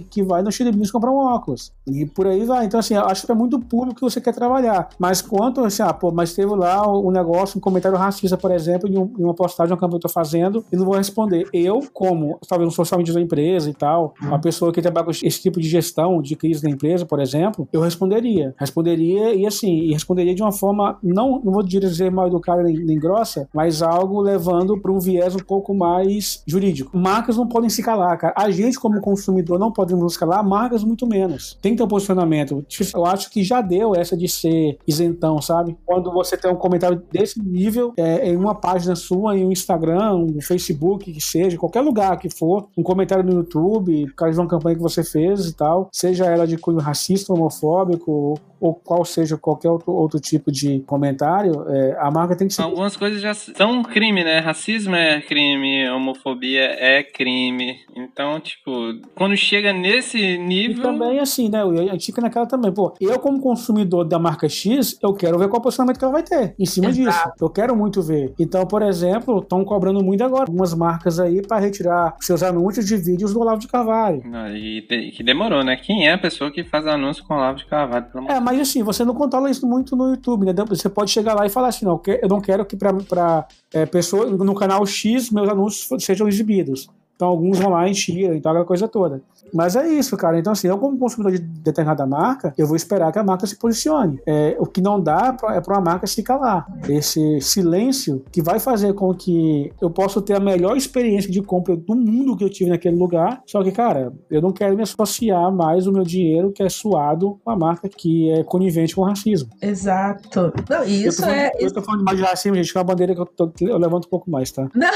e 0.00 0.02
que 0.04 0.22
vai 0.22 0.42
no 0.42 0.50
Chile 0.52 0.72
Beans 0.72 0.90
comprar 0.90 1.10
um 1.10 1.16
óculos. 1.16 1.72
E 1.86 2.06
por 2.06 2.26
aí 2.26 2.44
vai. 2.44 2.64
Então, 2.64 2.78
assim, 2.80 2.94
eu 2.94 3.04
acho 3.04 3.26
que 3.26 3.32
é 3.32 3.34
muito 3.34 3.58
público 3.58 3.96
que 3.96 4.00
você 4.00 4.20
quer 4.20 4.32
trabalhar. 4.32 4.88
Mas 4.98 5.20
quanto, 5.20 5.62
assim, 5.64 5.82
ah, 5.82 5.92
pô, 5.92 6.10
mas 6.10 6.32
teve 6.32 6.54
lá 6.54 6.86
um 6.90 7.10
negócio, 7.10 7.58
um 7.58 7.60
comentário 7.60 7.98
racista, 7.98 8.36
por 8.36 8.50
exemplo, 8.50 8.88
em, 8.88 8.96
um- 8.96 9.12
em 9.18 9.24
uma 9.24 9.34
postagem, 9.34 9.72
uma 9.72 9.78
campanha 9.78 10.00
que 10.00 10.06
eu 10.06 10.08
tô 10.10 10.14
fazendo, 10.14 10.64
e 10.72 10.76
não 10.76 10.84
vou 10.84 10.94
responder. 10.96 11.48
Eu, 11.52 11.80
como 11.92 12.38
talvez 12.48 12.68
um 12.68 12.72
social 12.74 12.96
media 12.98 13.12
da 13.12 13.20
empresa 13.20 13.68
e 13.68 13.74
tal, 13.74 14.14
uma 14.22 14.38
pessoa 14.40 14.72
que 14.72 14.80
trabalha 14.80 15.04
com 15.04 15.10
esse 15.10 15.42
tipo 15.42 15.60
de 15.60 15.68
gestão 15.68 16.22
de 16.22 16.34
crise 16.36 16.62
da 16.62 16.70
empresa, 16.70 17.04
por 17.04 17.20
exemplo, 17.20 17.68
eu 17.72 17.80
responderia. 17.80 18.21
Responderia 18.56 19.34
e 19.34 19.46
assim, 19.46 19.72
e 19.72 19.92
responderia 19.92 20.34
de 20.34 20.42
uma 20.42 20.52
forma, 20.52 20.98
não, 21.02 21.40
não 21.44 21.52
vou 21.52 21.62
dizer 21.62 22.10
mal 22.10 22.26
educada 22.26 22.62
nem, 22.62 22.76
nem 22.76 22.98
grossa, 22.98 23.48
mas 23.52 23.82
algo 23.82 24.20
levando 24.20 24.80
para 24.80 24.92
um 24.92 24.98
viés 24.98 25.34
um 25.34 25.40
pouco 25.40 25.74
mais 25.74 26.42
jurídico. 26.46 26.96
Marcas 26.96 27.36
não 27.36 27.46
podem 27.46 27.70
se 27.70 27.82
calar, 27.82 28.16
cara. 28.18 28.34
A 28.36 28.50
gente, 28.50 28.78
como 28.78 29.00
consumidor, 29.00 29.58
não 29.58 29.72
podemos 29.72 30.02
nos 30.02 30.16
calar, 30.16 30.46
marcas 30.46 30.84
muito 30.84 31.06
menos. 31.06 31.58
Tem 31.60 31.72
que 31.72 31.78
ter 31.78 31.84
um 31.84 31.88
posicionamento. 31.88 32.64
Eu 32.94 33.06
acho 33.06 33.30
que 33.30 33.42
já 33.42 33.60
deu 33.60 33.94
essa 33.94 34.16
de 34.16 34.28
ser 34.28 34.78
isentão, 34.86 35.40
sabe? 35.40 35.76
Quando 35.84 36.12
você 36.12 36.36
tem 36.36 36.50
um 36.50 36.56
comentário 36.56 37.02
desse 37.10 37.40
nível 37.40 37.92
é, 37.96 38.28
em 38.28 38.36
uma 38.36 38.54
página 38.54 38.94
sua, 38.94 39.36
em 39.36 39.44
um 39.44 39.52
Instagram, 39.52 40.14
um 40.14 40.40
Facebook, 40.40 41.12
que 41.12 41.20
seja, 41.20 41.56
qualquer 41.56 41.80
lugar 41.80 42.18
que 42.18 42.30
for, 42.30 42.68
um 42.76 42.82
comentário 42.82 43.24
no 43.24 43.32
YouTube, 43.32 44.06
por 44.06 44.14
causa 44.14 44.34
de 44.34 44.40
uma 44.40 44.48
campanha 44.48 44.76
que 44.76 44.82
você 44.82 45.02
fez 45.02 45.46
e 45.46 45.54
tal, 45.54 45.88
seja 45.92 46.26
ela 46.26 46.46
de 46.46 46.56
cunho 46.56 46.78
racista, 46.78 47.32
homofóbico, 47.32 48.11
pouco 48.12 48.51
ou 48.62 48.74
qual 48.74 49.04
seja 49.04 49.36
qualquer 49.36 49.68
outro, 49.68 49.92
outro 49.92 50.20
tipo 50.20 50.52
de 50.52 50.80
comentário, 50.86 51.64
é, 51.68 51.96
a 51.98 52.10
marca 52.10 52.36
tem 52.36 52.46
que 52.46 52.54
ser. 52.54 52.62
Algumas 52.62 52.96
coisas 52.96 53.20
já 53.20 53.34
são 53.34 53.82
crime, 53.82 54.22
né? 54.22 54.38
Racismo 54.38 54.94
é 54.94 55.20
crime, 55.20 55.88
homofobia 55.90 56.62
é 56.78 57.02
crime. 57.02 57.76
Então, 57.96 58.38
tipo, 58.40 58.70
quando 59.14 59.36
chega 59.36 59.72
nesse 59.72 60.18
E 60.18 60.38
nível. 60.38 60.82
também, 60.82 61.18
assim, 61.18 61.48
né? 61.48 61.62
A 61.62 61.92
gente 61.92 62.06
fica 62.06 62.20
naquela 62.22 62.46
também, 62.46 62.72
pô. 62.72 62.94
Eu, 63.00 63.18
como 63.18 63.40
consumidor 63.40 64.04
da 64.04 64.18
marca 64.18 64.48
X, 64.48 64.98
eu 65.02 65.12
quero 65.12 65.38
ver 65.38 65.48
qual 65.48 65.60
posicionamento 65.60 65.98
que 65.98 66.04
ela 66.04 66.12
vai 66.12 66.22
ter 66.22 66.54
em 66.58 66.64
cima 66.66 66.88
Exato. 66.88 67.08
disso. 67.10 67.32
Eu 67.40 67.50
quero 67.50 67.74
muito 67.76 68.00
ver. 68.00 68.32
Então, 68.38 68.64
por 68.66 68.82
exemplo, 68.82 69.38
estão 69.40 69.64
cobrando 69.64 70.02
muito 70.04 70.22
agora 70.22 70.44
algumas 70.44 70.72
marcas 70.74 71.18
aí 71.18 71.42
para 71.42 71.58
retirar 71.58 72.14
seus 72.20 72.42
anúncios 72.42 72.86
de 72.86 72.96
vídeos 72.96 73.32
do 73.32 73.40
Olavo 73.40 73.58
de 73.60 73.66
Carvalho. 73.68 74.22
Não, 74.24 74.48
E 74.54 74.80
de- 74.82 75.10
que 75.10 75.22
demorou, 75.22 75.64
né? 75.64 75.76
Quem 75.76 76.06
é 76.06 76.12
a 76.12 76.18
pessoa 76.18 76.50
que 76.50 76.62
faz 76.64 76.86
anúncio 76.86 77.24
com 77.26 77.34
Olavo 77.34 77.58
de 77.58 77.66
Carvalho? 77.66 78.06
Pelo 78.12 78.30
É, 78.30 78.38
mas 78.40 78.51
assim, 78.60 78.82
você 78.82 79.04
não 79.04 79.14
controla 79.14 79.50
isso 79.50 79.66
muito 79.66 79.96
no 79.96 80.10
YouTube, 80.10 80.46
né? 80.46 80.52
Você 80.68 80.88
pode 80.88 81.10
chegar 81.10 81.34
lá 81.34 81.46
e 81.46 81.50
falar 81.50 81.68
assim, 81.68 81.84
não, 81.84 82.00
eu 82.06 82.28
não 82.28 82.40
quero 82.40 82.64
que 82.64 82.76
pra 82.76 83.46
é, 83.72 83.86
pessoa, 83.86 84.26
no 84.26 84.54
canal 84.54 84.84
X, 84.86 85.30
meus 85.30 85.48
anúncios 85.48 86.04
sejam 86.04 86.28
exibidos. 86.28 86.88
Então 87.16 87.28
alguns 87.28 87.58
vão 87.58 87.70
lá 87.70 87.88
e 87.88 87.92
tiram, 87.92 88.34
então 88.34 88.50
aquela 88.50 88.64
coisa 88.64 88.88
toda. 88.88 89.22
Mas 89.52 89.76
é 89.76 89.86
isso, 89.86 90.16
cara. 90.16 90.38
Então, 90.38 90.52
assim, 90.52 90.68
eu, 90.68 90.78
como 90.78 90.98
consumidor 90.98 91.32
de 91.32 91.38
determinada 91.38 92.06
marca, 92.06 92.54
eu 92.56 92.66
vou 92.66 92.74
esperar 92.76 93.12
que 93.12 93.18
a 93.18 93.24
marca 93.24 93.46
se 93.46 93.56
posicione. 93.56 94.18
É, 94.26 94.56
o 94.58 94.64
que 94.66 94.80
não 94.80 95.00
dá 95.00 95.36
é 95.50 95.60
para 95.60 95.74
uma 95.74 95.80
marca 95.92 96.06
se 96.06 96.22
calar. 96.22 96.66
Esse 96.88 97.40
silêncio 97.40 98.24
que 98.32 98.40
vai 98.42 98.58
fazer 98.58 98.94
com 98.94 99.12
que 99.14 99.70
eu 99.80 99.90
possa 99.90 100.20
ter 100.22 100.34
a 100.34 100.40
melhor 100.40 100.76
experiência 100.76 101.30
de 101.30 101.42
compra 101.42 101.76
do 101.76 101.94
mundo 101.94 102.36
que 102.36 102.44
eu 102.44 102.48
tive 102.50 102.70
naquele 102.70 102.96
lugar. 102.96 103.42
Só 103.46 103.62
que, 103.62 103.70
cara, 103.72 104.12
eu 104.30 104.40
não 104.40 104.52
quero 104.52 104.74
me 104.76 104.82
associar 104.82 105.52
mais 105.52 105.86
o 105.86 105.92
meu 105.92 106.02
dinheiro 106.02 106.50
que 106.52 106.62
é 106.62 106.68
suado 106.68 107.38
com 107.44 107.50
a 107.50 107.56
marca 107.56 107.88
que 107.88 108.30
é 108.30 108.42
conivente 108.44 108.94
com 108.94 109.02
o 109.02 109.04
racismo. 109.04 109.50
Exato. 109.60 110.52
Não, 110.68 110.84
isso 110.84 111.20
eu 111.22 111.26
falando, 111.26 111.38
é. 111.38 111.50
Eu 111.58 111.72
tô 111.72 111.82
falando 111.82 112.04
mais 112.04 112.18
de 112.18 112.24
racismo, 112.24 112.56
gente, 112.56 112.72
que 112.72 112.78
é 112.78 112.80
uma 112.80 112.86
bandeira 112.86 113.14
que 113.14 113.20
eu, 113.20 113.26
tô- 113.26 113.52
eu 113.60 113.76
levanto 113.78 114.06
um 114.06 114.10
pouco 114.10 114.30
mais, 114.30 114.50
tá? 114.50 114.68
Não, 114.74 114.88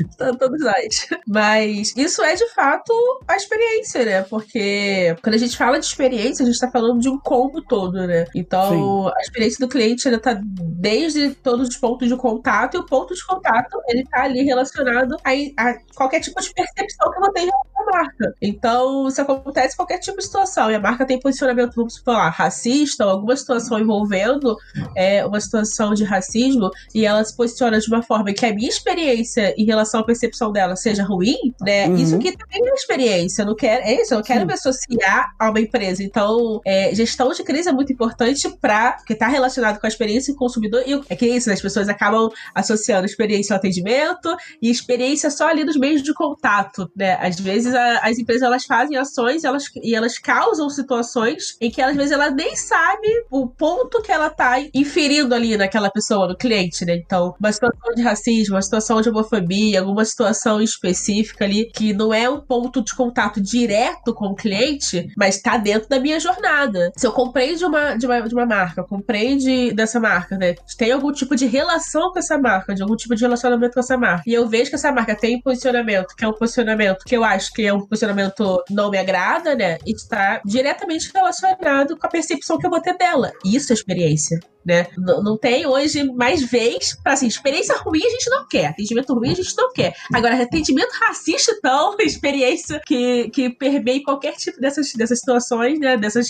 Então, 0.00 0.36
todos 0.36 0.60
nós. 0.60 1.06
Mas 1.26 1.94
isso 1.96 2.22
é 2.22 2.34
de 2.34 2.46
fato 2.54 2.92
a 3.28 3.36
experiência, 3.50 4.04
né? 4.04 4.22
Porque 4.22 5.16
quando 5.22 5.34
a 5.34 5.38
gente 5.38 5.56
fala 5.56 5.78
de 5.78 5.86
experiência, 5.86 6.44
a 6.44 6.46
gente 6.46 6.58
tá 6.58 6.70
falando 6.70 7.00
de 7.00 7.08
um 7.08 7.18
combo 7.18 7.60
todo, 7.62 8.06
né? 8.06 8.24
Então, 8.34 9.08
a 9.08 9.20
experiência 9.20 9.58
do 9.66 9.68
cliente 9.68 10.06
ela 10.06 10.18
tá 10.18 10.38
desde 10.40 11.30
todos 11.34 11.68
os 11.68 11.76
pontos 11.76 12.08
de 12.08 12.16
contato, 12.16 12.76
e 12.76 12.80
o 12.80 12.86
ponto 12.86 13.14
de 13.14 13.26
contato 13.26 13.80
ele 13.88 14.04
tá 14.04 14.22
ali 14.22 14.42
relacionado 14.42 15.16
a, 15.24 15.30
a 15.30 15.74
qualquer 15.94 16.20
tipo 16.20 16.40
de 16.40 16.52
percepção 16.52 17.10
que 17.10 17.18
eu 17.18 17.32
tenho 17.32 17.50
marca. 17.90 18.34
Então, 18.40 19.08
isso 19.08 19.20
acontece 19.20 19.74
em 19.74 19.76
qualquer 19.76 19.98
tipo 19.98 20.18
de 20.18 20.24
situação. 20.24 20.70
E 20.70 20.74
a 20.74 20.80
marca 20.80 21.06
tem 21.06 21.18
posicionamento, 21.18 21.74
vamos 21.74 21.98
falar, 21.98 22.28
racista 22.30 23.04
ou 23.04 23.10
alguma 23.10 23.36
situação 23.36 23.78
envolvendo 23.78 24.56
é, 24.96 25.24
uma 25.24 25.40
situação 25.40 25.94
de 25.94 26.04
racismo 26.04 26.70
e 26.94 27.04
ela 27.04 27.24
se 27.24 27.36
posiciona 27.36 27.78
de 27.78 27.88
uma 27.88 28.02
forma 28.02 28.32
que 28.32 28.46
a 28.46 28.54
minha 28.54 28.68
experiência 28.68 29.54
em 29.56 29.64
relação 29.64 30.00
à 30.00 30.04
percepção 30.04 30.52
dela 30.52 30.76
seja 30.76 31.04
ruim, 31.04 31.36
né? 31.60 31.86
Uhum. 31.86 31.96
Isso 31.96 32.16
aqui 32.16 32.36
também 32.36 32.68
é 32.68 32.74
experiência. 32.74 33.42
Eu 33.42 33.46
não 33.46 33.54
quero, 33.54 33.82
é 33.82 34.00
isso, 34.00 34.14
eu 34.14 34.18
não 34.18 34.24
quero 34.24 34.40
Sim. 34.40 34.46
me 34.46 34.52
associar 34.52 35.34
a 35.38 35.50
uma 35.50 35.60
empresa. 35.60 36.02
Então, 36.02 36.60
é, 36.64 36.94
gestão 36.94 37.30
de 37.30 37.42
crise 37.42 37.68
é 37.68 37.72
muito 37.72 37.92
importante 37.92 38.48
para 38.60 38.92
que 39.06 39.12
está 39.12 39.28
relacionado 39.28 39.78
com 39.78 39.86
a 39.86 39.88
experiência 39.88 40.32
do 40.32 40.38
consumidor. 40.38 40.82
E 40.86 41.00
é 41.08 41.16
que 41.16 41.24
é 41.24 41.36
isso, 41.36 41.48
né? 41.48 41.54
as 41.54 41.60
pessoas 41.60 41.88
acabam 41.88 42.28
associando 42.54 43.06
experiência 43.06 43.54
ao 43.54 43.58
atendimento 43.58 44.34
e 44.62 44.70
experiência 44.70 45.30
só 45.30 45.48
ali 45.48 45.64
nos 45.64 45.76
meios 45.76 46.02
de 46.02 46.12
contato, 46.14 46.90
né? 46.96 47.18
Às 47.20 47.38
vezes 47.38 47.74
as 48.02 48.18
empresas 48.18 48.42
elas 48.42 48.64
fazem 48.64 48.96
ações 48.96 49.44
elas, 49.44 49.64
e 49.82 49.94
elas 49.94 50.18
causam 50.18 50.68
situações 50.68 51.56
em 51.60 51.70
que 51.70 51.82
às 51.82 51.96
vezes 51.96 52.12
ela 52.12 52.30
nem 52.30 52.56
sabe 52.56 53.08
o 53.30 53.46
ponto 53.46 54.02
que 54.02 54.12
ela 54.12 54.30
tá 54.30 54.56
inferindo 54.74 55.34
ali 55.34 55.56
naquela 55.56 55.90
pessoa, 55.90 56.28
no 56.28 56.36
cliente, 56.36 56.84
né? 56.84 56.96
Então, 56.96 57.34
uma 57.38 57.52
situação 57.52 57.94
de 57.94 58.02
racismo, 58.02 58.54
uma 58.54 58.62
situação 58.62 59.00
de 59.00 59.08
homofobia, 59.08 59.80
alguma 59.80 60.04
situação 60.04 60.60
específica 60.60 61.44
ali 61.44 61.70
que 61.72 61.92
não 61.92 62.12
é 62.12 62.28
um 62.28 62.40
ponto 62.40 62.82
de 62.82 62.94
contato 62.94 63.40
direto 63.40 64.14
com 64.14 64.26
o 64.26 64.34
cliente, 64.34 65.08
mas 65.16 65.36
está 65.36 65.56
dentro 65.56 65.88
da 65.88 65.98
minha 66.00 66.20
jornada. 66.20 66.92
Se 66.96 67.06
eu 67.06 67.12
comprei 67.12 67.54
de 67.54 67.64
uma, 67.64 67.94
de 67.94 68.06
uma, 68.06 68.20
de 68.20 68.34
uma 68.34 68.46
marca, 68.46 68.82
comprei 68.82 69.36
de, 69.36 69.72
dessa 69.72 70.00
marca, 70.00 70.36
né? 70.36 70.54
Tem 70.76 70.92
algum 70.92 71.12
tipo 71.12 71.36
de 71.36 71.46
relação 71.46 72.12
com 72.12 72.18
essa 72.18 72.38
marca, 72.38 72.74
de 72.74 72.82
algum 72.82 72.96
tipo 72.96 73.14
de 73.14 73.22
relacionamento 73.22 73.74
com 73.74 73.80
essa 73.80 73.96
marca. 73.96 74.22
E 74.26 74.34
eu 74.34 74.48
vejo 74.48 74.70
que 74.70 74.76
essa 74.76 74.92
marca 74.92 75.14
tem 75.14 75.36
um 75.36 75.40
posicionamento, 75.40 76.14
que 76.16 76.24
é 76.24 76.28
um 76.28 76.32
posicionamento 76.32 77.04
que 77.04 77.16
eu 77.16 77.24
acho 77.24 77.52
que 77.52 77.62
é 77.70 77.74
um 77.74 77.86
posicionamento 77.86 78.62
não 78.70 78.90
me 78.90 78.98
agrada, 78.98 79.54
né? 79.54 79.78
Está 79.86 80.40
diretamente 80.44 81.10
relacionado 81.14 81.96
com 81.96 82.06
a 82.06 82.10
percepção 82.10 82.58
que 82.58 82.66
eu 82.66 82.70
vou 82.70 82.80
ter 82.80 82.96
dela. 82.96 83.32
Isso 83.44 83.72
é 83.72 83.74
experiência 83.74 84.38
né? 84.64 84.86
Não, 84.96 85.22
não 85.22 85.38
tem 85.38 85.66
hoje 85.66 86.04
mais 86.04 86.42
vez 86.42 86.96
para 87.02 87.14
assim, 87.14 87.26
experiência 87.26 87.76
ruim 87.78 88.00
a 88.04 88.10
gente 88.10 88.30
não 88.30 88.46
quer, 88.46 88.66
atendimento 88.66 89.14
ruim 89.14 89.30
a 89.30 89.34
gente 89.34 89.56
não 89.56 89.72
quer. 89.72 89.94
Agora, 90.12 90.40
atendimento 90.42 90.90
racista, 91.00 91.52
então, 91.52 91.96
experiência 92.00 92.80
que, 92.86 93.30
que 93.30 93.50
permeie 93.50 94.02
qualquer 94.02 94.34
tipo 94.34 94.60
dessas, 94.60 94.92
dessas 94.92 95.18
situações, 95.18 95.78
né? 95.78 95.96
Dessas. 95.96 96.28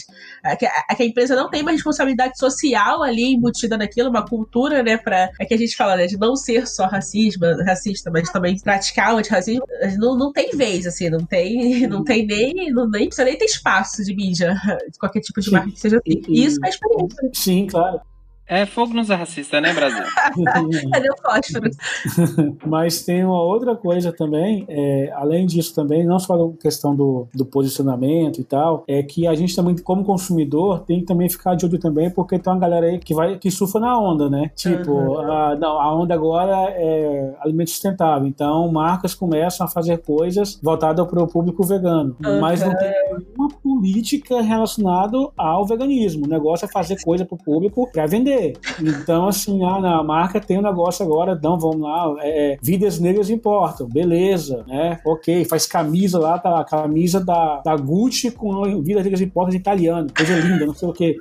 Que 0.58 0.66
a, 0.66 0.94
que 0.94 1.02
a 1.02 1.06
empresa 1.06 1.34
não 1.34 1.50
tem 1.50 1.62
uma 1.62 1.72
responsabilidade 1.72 2.38
social 2.38 3.02
ali 3.02 3.34
embutida 3.34 3.76
naquilo, 3.76 4.10
uma 4.10 4.26
cultura, 4.26 4.82
né? 4.82 4.96
Pra, 4.96 5.30
é 5.40 5.44
que 5.44 5.54
a 5.54 5.58
gente 5.58 5.76
fala, 5.76 5.96
né? 5.96 6.06
De 6.06 6.16
não 6.16 6.36
ser 6.36 6.66
só 6.66 6.86
racismo, 6.86 7.44
racista, 7.66 8.10
mas 8.10 8.30
também 8.30 8.58
praticar 8.58 9.14
o 9.14 9.18
antirracismo. 9.18 9.64
Não, 9.98 10.16
não 10.16 10.32
tem 10.32 10.50
vez, 10.50 10.86
assim, 10.86 11.10
não 11.10 11.24
tem, 11.30 11.86
não 11.86 12.04
tem 12.04 12.26
nem. 12.26 12.70
Não, 12.72 12.88
nem 12.90 13.06
precisa 13.06 13.24
nem 13.24 13.38
ter 13.38 13.46
espaço 13.46 14.04
de 14.04 14.14
mídia, 14.14 14.54
de 14.90 14.98
qualquer 14.98 15.20
tipo 15.20 15.40
de 15.40 15.50
marca 15.50 15.70
que 15.70 15.80
seja 15.80 15.96
assim. 15.96 16.22
E 16.28 16.44
isso 16.44 16.58
é 16.64 16.68
experiência. 16.68 17.30
Sim, 17.32 17.66
claro. 17.66 18.00
É 18.50 18.66
fogo 18.66 18.92
nos 18.92 19.08
racista, 19.08 19.60
né, 19.60 19.72
Brasil? 19.72 20.02
Cadê 20.90 21.08
o 21.08 21.16
fósforo? 21.22 21.70
Mas 22.66 23.04
tem 23.04 23.24
uma 23.24 23.40
outra 23.40 23.76
coisa 23.76 24.12
também, 24.12 24.64
é, 24.68 25.12
além 25.14 25.46
disso 25.46 25.72
também, 25.72 26.04
não 26.04 26.18
só 26.18 26.34
a 26.34 26.60
questão 26.60 26.96
do, 26.96 27.28
do 27.32 27.46
posicionamento 27.46 28.40
e 28.40 28.44
tal, 28.44 28.82
é 28.88 29.04
que 29.04 29.24
a 29.24 29.36
gente 29.36 29.54
também, 29.54 29.76
como 29.78 30.04
consumidor, 30.04 30.80
tem 30.80 30.98
que 30.98 31.06
também 31.06 31.28
ficar 31.28 31.54
de 31.54 31.64
olho 31.64 31.78
também, 31.78 32.10
porque 32.10 32.40
tem 32.40 32.52
uma 32.52 32.58
galera 32.58 32.86
aí 32.86 32.98
que 32.98 33.14
vai 33.14 33.38
que 33.38 33.52
surfa 33.52 33.78
na 33.78 33.96
onda, 33.96 34.28
né? 34.28 34.50
Tipo, 34.56 34.90
uhum. 34.90 35.30
a, 35.30 35.54
não, 35.54 35.80
a 35.80 35.94
onda 35.94 36.12
agora 36.12 36.70
é 36.70 37.32
alimento 37.38 37.70
sustentável, 37.70 38.26
então 38.26 38.68
marcas 38.72 39.14
começam 39.14 39.64
a 39.64 39.70
fazer 39.70 39.98
coisas 39.98 40.58
voltadas 40.60 41.06
para 41.06 41.22
o 41.22 41.28
público 41.28 41.62
vegano, 41.62 42.16
uhum. 42.24 42.40
mas 42.40 42.60
não 42.64 42.76
tem 42.76 42.90
nenhuma 42.90 43.48
política 43.80 44.42
relacionada 44.42 45.16
ao 45.36 45.66
veganismo. 45.66 46.26
O 46.26 46.28
negócio 46.28 46.66
é 46.66 46.68
fazer 46.68 47.02
coisa 47.02 47.24
para 47.24 47.34
o 47.34 47.42
público 47.42 47.90
para 47.90 48.06
vender. 48.06 48.58
Então, 48.78 49.26
assim, 49.26 49.64
ah, 49.64 49.80
não, 49.80 50.00
a 50.00 50.04
marca 50.04 50.38
tem 50.38 50.58
um 50.58 50.62
negócio 50.62 51.04
agora, 51.04 51.32
então 51.32 51.58
vamos 51.58 51.80
lá, 51.80 52.14
é, 52.18 52.52
é, 52.52 52.58
vidas 52.62 53.00
negras 53.00 53.30
importam, 53.30 53.88
beleza, 53.88 54.64
né? 54.68 55.00
Ok, 55.04 55.44
faz 55.46 55.66
camisa 55.66 56.18
lá, 56.18 56.38
tá 56.38 56.60
a 56.60 56.64
camisa 56.64 57.24
da, 57.24 57.62
da 57.64 57.74
Gucci 57.76 58.30
com 58.30 58.82
vidas 58.82 59.02
negras 59.02 59.20
importam 59.22 59.54
italiano, 59.54 60.08
coisa 60.14 60.36
linda, 60.36 60.66
não 60.66 60.74
sei 60.74 60.88
o 60.88 60.92
quê. 60.92 61.16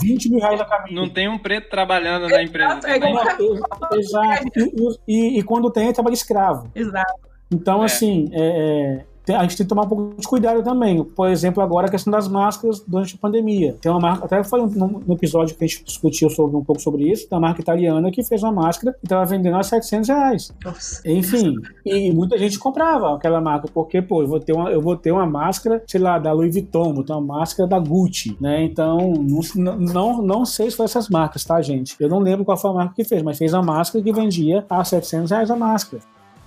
20 0.00 0.30
mil 0.30 0.40
reais 0.40 0.60
a 0.60 0.64
camisa. 0.64 0.94
Não 0.94 1.08
tem 1.08 1.28
um 1.28 1.38
preto 1.38 1.68
trabalhando 1.68 2.28
na 2.28 2.42
empresa. 2.42 2.80
É, 2.84 2.98
é, 2.98 3.98
exato. 3.98 4.48
E, 4.56 4.98
e, 5.06 5.38
e, 5.38 5.42
quando 5.42 5.70
tem, 5.70 5.88
é 5.88 5.92
trabalho 5.92 6.14
escravo. 6.14 6.70
Exato. 6.74 7.30
Então, 7.52 7.82
é. 7.82 7.86
assim, 7.86 8.30
é, 8.32 9.04
a 9.28 9.42
gente 9.42 9.56
tem 9.56 9.64
que 9.64 9.68
tomar 9.68 9.82
um 9.82 9.88
pouco 9.88 10.14
de 10.18 10.26
cuidado 10.26 10.62
também. 10.62 11.04
Por 11.04 11.28
exemplo, 11.28 11.62
agora 11.62 11.86
a 11.86 11.90
questão 11.90 12.10
das 12.10 12.28
máscaras 12.28 12.82
durante 12.86 13.14
a 13.14 13.18
pandemia. 13.18 13.76
Tem 13.80 13.90
uma 13.90 14.00
marca, 14.00 14.24
até 14.24 14.42
foi 14.42 14.60
no, 14.60 15.02
no 15.06 15.14
episódio 15.14 15.56
que 15.56 15.64
a 15.64 15.66
gente 15.66 15.84
discutiu 15.84 16.30
sobre, 16.30 16.56
um 16.56 16.64
pouco 16.64 16.80
sobre 16.80 17.10
isso, 17.10 17.28
tem 17.28 17.36
uma 17.36 17.48
marca 17.48 17.60
italiana 17.60 18.10
que 18.10 18.22
fez 18.22 18.42
uma 18.42 18.52
máscara 18.52 18.96
e 19.02 19.06
estava 19.06 19.24
vendendo 19.24 19.56
a 19.56 19.62
700 19.62 20.08
reais. 20.08 20.52
Nossa. 20.64 21.02
Enfim, 21.08 21.56
e 21.84 22.10
muita 22.12 22.38
gente 22.38 22.58
comprava 22.58 23.14
aquela 23.14 23.40
marca, 23.40 23.68
porque, 23.72 24.00
pô, 24.00 24.22
eu 24.22 24.26
vou 24.26 24.40
ter 24.40 24.52
uma, 24.52 24.70
eu 24.70 24.80
vou 24.80 24.96
ter 24.96 25.12
uma 25.12 25.26
máscara, 25.26 25.82
sei 25.86 26.00
lá, 26.00 26.18
da 26.18 26.32
Louis 26.32 26.52
Vuitton, 26.52 26.94
vou 26.94 27.04
ter 27.04 27.12
uma 27.12 27.38
máscara 27.38 27.68
da 27.68 27.78
Gucci, 27.78 28.36
né? 28.40 28.62
Então, 28.64 29.12
não, 29.54 29.76
não, 29.76 30.22
não 30.22 30.44
sei 30.44 30.70
se 30.70 30.76
foi 30.76 30.86
essas 30.86 31.08
marcas, 31.08 31.44
tá, 31.44 31.60
gente? 31.60 31.94
Eu 32.00 32.08
não 32.08 32.18
lembro 32.18 32.44
qual 32.44 32.56
foi 32.56 32.70
a 32.70 32.74
marca 32.74 32.94
que 32.94 33.04
fez, 33.04 33.22
mas 33.22 33.38
fez 33.38 33.54
a 33.54 33.62
máscara 33.62 34.02
que 34.02 34.12
vendia 34.12 34.64
a 34.68 34.84
700 34.84 35.30
reais 35.30 35.50
a 35.50 35.56
máscara 35.56 36.02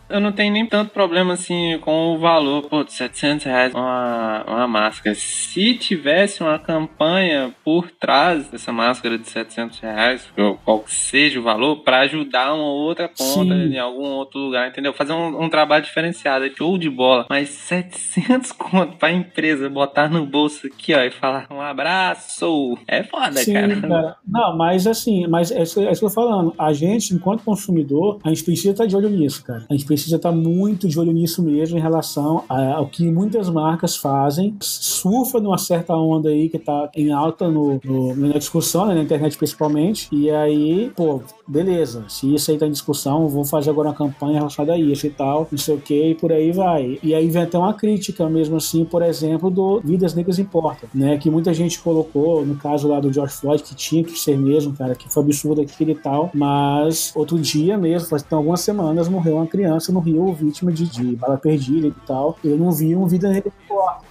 eu 0.10 0.20
não 0.20 0.32
tenho 0.32 0.54
nem 0.54 0.66
tanto 0.66 0.92
problema 0.92 1.34
assim 1.34 1.78
com 1.82 2.14
o 2.14 2.18
valor, 2.18 2.64
pô, 2.64 2.84
de 2.84 2.94
700 2.94 3.46
reais 3.46 3.74
uma, 3.74 4.44
uma 4.48 4.68
máscara. 4.68 5.16
Se 5.16 5.74
tivesse 5.76 6.44
uma 6.44 6.60
campanha 6.60 7.54
por 7.64 7.90
trás 7.92 8.48
dessa 8.48 8.72
máscara 8.72 9.18
de 9.18 9.28
700 9.28 9.80
reais, 9.80 10.32
qual 10.64 10.80
que 10.80 10.94
seja 10.94 11.40
o 11.40 11.44
valor, 11.44 11.78
para 11.78 12.02
ajudar 12.02 12.54
uma 12.54 12.64
outra 12.64 13.08
ponta 13.08 13.54
Sim. 13.54 13.74
em 13.74 13.80
algum 13.80 14.04
outro 14.04 14.40
lugar, 14.40 14.68
entendeu? 14.68 14.94
Fazer 14.94 15.14
um, 15.14 15.44
um 15.44 15.50
trabalho 15.50 15.84
diferenciado, 15.84 16.50
show 16.56 16.78
de 16.78 16.90
bola. 16.90 17.26
Mas 17.30 17.50
700 17.50 18.52
conto 18.54 18.98
pra 18.98 19.12
empresa 19.12 19.70
botar 19.70 20.10
no 20.10 20.26
bolso 20.26 20.68
aqui, 20.68 20.94
ó, 20.94 21.02
e 21.02 21.12
falar 21.12 21.48
um 21.50 21.62
abraço. 21.62 22.78
É 22.88 23.04
foda, 23.04 23.38
Sim, 23.38 23.54
cara. 23.54 23.82
cara. 23.82 24.16
Não, 24.28 24.58
mas 24.58 24.86
assim, 24.86 25.28
mas 25.28 25.52
é 25.52 25.64
isso, 25.64 25.82
é 25.82 25.86
que 25.86 25.96
eu 25.96 26.00
tô 26.00 26.10
falando. 26.10 26.54
A 26.58 26.74
gente, 26.74 27.14
enquanto 27.14 27.44
consumidor, 27.44 28.20
a 28.24 28.30
gente 28.30 28.44
precisa 28.44 28.72
estar 28.72 28.86
de 28.86 28.96
olho 28.96 29.10
nisso, 29.10 29.44
cara. 29.44 29.66
A 29.70 29.74
gente 29.74 29.86
precisa 29.94 30.18
estar 30.18 30.32
muito 30.32 30.88
de 30.88 31.00
olho 31.00 31.12
nisso 31.12 31.42
mesmo 31.42 31.78
em 31.78 31.82
relação 31.82 32.44
ao 32.50 32.88
que 32.88 33.10
muitas 33.10 33.50
marcas 33.50 33.96
fazem. 33.96 34.56
Surfa 34.62 35.40
numa 35.40 35.58
certa 35.58 35.96
onda 35.96 36.30
aí 36.30 36.50
que 36.50 36.58
está 36.58 36.90
em 36.96 37.12
alta 37.12 37.50
no, 37.50 37.80
no, 37.84 38.16
na 38.16 38.38
discussão, 38.38 38.86
né, 38.86 38.96
na 38.96 39.02
internet 39.02 39.38
principalmente. 39.38 40.08
E 40.12 40.30
aí, 40.30 40.92
pô, 40.96 41.22
beleza, 41.48 42.06
se 42.08 42.34
isso 42.34 42.52
aí 42.52 42.58
tá 42.58 42.66
em 42.66 42.72
discussão, 42.72 43.28
vou 43.28 43.44
fazer 43.44 43.70
agora 43.70 43.90
uma 43.90 43.96
campanha 43.96 44.38
relacionada 44.38 44.74
a 44.74 44.78
isso 44.78 45.06
e 45.08 45.10
tal, 45.10 45.48
não 45.52 45.58
sei 45.58 45.76
o 45.76 45.80
que, 45.80 46.12
e 46.12 46.16
por 46.16 46.32
aí 46.32 46.52
vai. 46.52 47.00
E 47.04 47.14
aí 47.14 47.30
vem 47.30 47.44
até 47.44 47.58
uma 47.58 47.74
crítica 47.74 48.30
mesmo 48.30 48.56
assim, 48.56 48.86
por 48.86 49.02
exemplo, 49.02 49.50
do 49.50 49.82
Vidas 49.82 50.14
Negras 50.14 50.40
Importam, 50.40 50.90
né? 50.94 51.18
Que 51.18 51.30
muita 51.30 51.54
gente 51.54 51.80
colocou, 51.80 52.46
no 52.46 52.56
caso 52.56 52.88
lá 52.88 53.00
do 53.00 53.12
George 53.12 53.34
Floyd, 53.36 53.64
que 53.64 53.76
tinha 53.76 54.04
que 54.04 54.18
ser 54.18 54.38
mesmo, 54.38 54.74
cara, 54.74 54.96
que 54.96 55.12
foi 55.12 55.24
absurdo 55.24 55.62
aquilo 55.62 55.92
e 55.92 55.96
tal, 55.96 56.32
mas 56.34 57.12
outro 57.16 57.38
dia 57.40 57.78
mesmo, 57.78 58.08
faz 58.08 58.24
então, 58.24 58.40
algumas 58.40 58.62
semanas, 58.62 59.08
morreu 59.08 59.36
uma 59.36 59.48
criança 59.48 59.92
no 59.92 60.00
Rio 60.00 60.34
vítima 60.34 60.72
de, 60.72 60.88
de 60.88 61.16
bala 61.16 61.38
perdida 61.38 61.88
e 61.88 61.94
tal. 62.06 62.38
Eu 62.44 62.58
não 62.58 62.72
vi 62.72 62.96
um 62.96 63.06
Vida 63.08 63.30
Negra 63.30 63.52
Importam. 63.64 64.03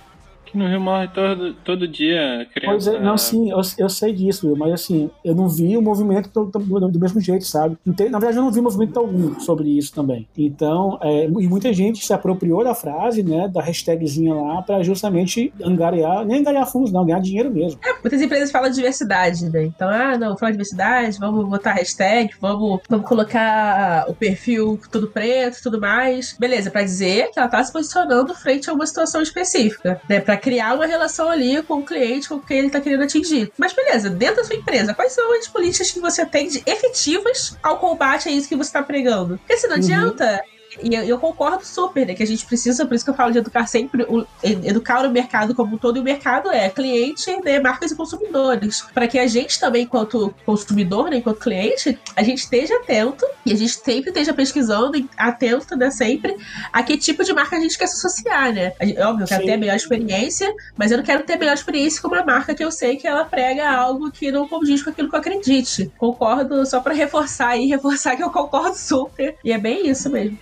Que 0.52 0.58
no 0.58 0.68
Rio 0.68 0.80
morre 0.80 1.08
todo, 1.08 1.54
todo 1.64 1.88
dia 1.88 2.46
criança. 2.54 2.70
Pois 2.70 2.86
é, 2.86 3.00
não, 3.00 3.16
sim, 3.16 3.50
eu, 3.50 3.60
eu 3.78 3.88
sei 3.88 4.12
disso, 4.12 4.54
mas 4.54 4.72
assim, 4.74 5.10
eu 5.24 5.34
não 5.34 5.48
vi 5.48 5.78
o 5.78 5.82
movimento 5.82 6.28
do, 6.28 6.44
do, 6.44 6.88
do 6.88 7.00
mesmo 7.00 7.20
jeito, 7.20 7.46
sabe? 7.46 7.78
Na 7.86 8.18
verdade, 8.18 8.36
eu 8.36 8.42
não 8.42 8.52
vi 8.52 8.60
movimento 8.60 8.98
algum 8.98 9.40
sobre 9.40 9.70
isso 9.70 9.94
também. 9.94 10.28
Então, 10.36 10.98
é, 11.00 11.24
e 11.24 11.48
muita 11.48 11.72
gente 11.72 12.04
se 12.04 12.12
apropriou 12.12 12.62
da 12.62 12.74
frase, 12.74 13.22
né, 13.22 13.48
da 13.48 13.62
hashtagzinha 13.62 14.34
lá, 14.34 14.60
pra 14.60 14.82
justamente 14.82 15.50
angariar, 15.62 16.26
nem 16.26 16.40
angariar 16.40 16.70
fundos, 16.70 16.92
não, 16.92 17.04
ganhar 17.04 17.20
dinheiro 17.20 17.50
mesmo. 17.50 17.80
É, 17.82 17.94
muitas 18.02 18.20
empresas 18.20 18.50
falam 18.50 18.68
de 18.68 18.76
diversidade, 18.76 19.48
né? 19.48 19.64
Então, 19.64 19.88
ah, 19.88 20.18
não, 20.18 20.36
falar 20.36 20.50
de 20.50 20.58
diversidade, 20.58 21.18
vamos 21.18 21.48
botar 21.48 21.72
hashtag, 21.72 22.30
vamos, 22.38 22.80
vamos 22.90 23.08
colocar 23.08 24.04
o 24.06 24.14
perfil 24.14 24.78
todo 24.90 25.08
preto 25.08 25.62
tudo 25.62 25.80
mais. 25.80 26.36
Beleza, 26.38 26.70
pra 26.70 26.82
dizer 26.82 27.30
que 27.30 27.38
ela 27.38 27.48
tá 27.48 27.62
se 27.62 27.72
posicionando 27.72 28.34
frente 28.34 28.68
a 28.68 28.72
uma 28.72 28.86
situação 28.86 29.22
específica, 29.22 30.00
né? 30.08 30.20
Pra 30.20 30.36
criar 30.42 30.74
uma 30.74 30.86
relação 30.86 31.30
ali 31.30 31.62
com 31.62 31.74
o 31.74 31.84
cliente, 31.84 32.28
com 32.28 32.40
quem 32.40 32.58
ele 32.58 32.66
está 32.66 32.80
querendo 32.80 33.04
atingir. 33.04 33.50
Mas 33.56 33.72
beleza, 33.72 34.10
dentro 34.10 34.36
da 34.36 34.44
sua 34.44 34.56
empresa, 34.56 34.92
quais 34.92 35.12
são 35.12 35.32
as 35.38 35.46
políticas 35.46 35.90
que 35.92 36.00
você 36.00 36.26
tem 36.26 36.48
de 36.48 36.62
efetivas 36.66 37.56
ao 37.62 37.78
combate 37.78 38.28
a 38.28 38.32
isso 38.32 38.48
que 38.48 38.56
você 38.56 38.68
está 38.68 38.82
pregando? 38.82 39.38
Porque 39.38 39.56
se 39.56 39.68
não 39.68 39.76
uhum. 39.76 39.82
adianta 39.82 40.42
E 40.80 40.94
eu, 40.94 41.02
eu, 41.02 41.18
concordo 41.18 41.64
super, 41.64 42.06
né? 42.06 42.14
Que 42.14 42.22
a 42.22 42.26
gente 42.26 42.46
precisa, 42.46 42.86
por 42.86 42.94
isso 42.94 43.04
que 43.04 43.10
eu 43.10 43.14
falo 43.14 43.32
de 43.32 43.38
educar 43.38 43.66
sempre, 43.66 44.04
o, 44.04 44.26
educar 44.42 45.04
o 45.04 45.10
mercado 45.10 45.54
como 45.54 45.74
um 45.74 45.78
todo, 45.78 45.96
e 45.96 46.00
o 46.00 46.04
mercado 46.04 46.50
é 46.50 46.68
cliente, 46.68 47.30
né, 47.44 47.60
marcas 47.60 47.90
e 47.90 47.96
consumidores. 47.96 48.82
Para 48.94 49.06
que 49.06 49.18
a 49.18 49.26
gente 49.26 49.58
também, 49.58 49.82
enquanto 49.82 50.34
consumidor, 50.46 51.10
né, 51.10 51.16
enquanto 51.16 51.38
cliente, 51.38 51.98
a 52.16 52.22
gente 52.22 52.38
esteja 52.38 52.76
atento 52.76 53.24
e 53.44 53.52
a 53.52 53.56
gente 53.56 53.72
sempre 53.72 54.10
esteja 54.10 54.32
pesquisando, 54.32 54.92
atento, 55.16 55.76
né, 55.76 55.90
sempre, 55.90 56.36
a 56.72 56.82
que 56.82 56.96
tipo 56.96 57.24
de 57.24 57.32
marca 57.32 57.56
a 57.56 57.60
gente 57.60 57.76
quer 57.76 57.86
se 57.86 57.96
associar, 57.96 58.52
né? 58.52 58.72
É 58.78 59.06
óbvio, 59.06 59.24
eu 59.24 59.28
quero 59.28 59.42
Sim. 59.42 59.46
ter 59.46 59.54
a 59.54 59.58
melhor 59.58 59.76
experiência, 59.76 60.54
mas 60.76 60.90
eu 60.90 60.98
não 60.98 61.04
quero 61.04 61.22
ter 61.24 61.34
a 61.34 61.38
melhor 61.38 61.54
experiência 61.54 62.00
com 62.00 62.08
uma 62.08 62.24
marca 62.24 62.54
que 62.54 62.64
eu 62.64 62.70
sei 62.70 62.96
que 62.96 63.06
ela 63.06 63.24
prega 63.24 63.70
algo 63.70 64.10
que 64.10 64.30
não 64.30 64.48
condiz 64.48 64.82
com 64.82 64.90
aquilo 64.90 65.08
que 65.08 65.14
eu 65.14 65.20
acredite. 65.20 65.92
Concordo, 65.98 66.64
só 66.64 66.80
para 66.80 66.94
reforçar 66.94 67.56
e 67.56 67.66
reforçar 67.72 68.16
que 68.16 68.22
eu 68.22 68.30
concordo 68.30 68.76
super. 68.76 69.36
E 69.44 69.52
é 69.52 69.58
bem 69.58 69.88
isso 69.88 70.08
mesmo 70.10 70.38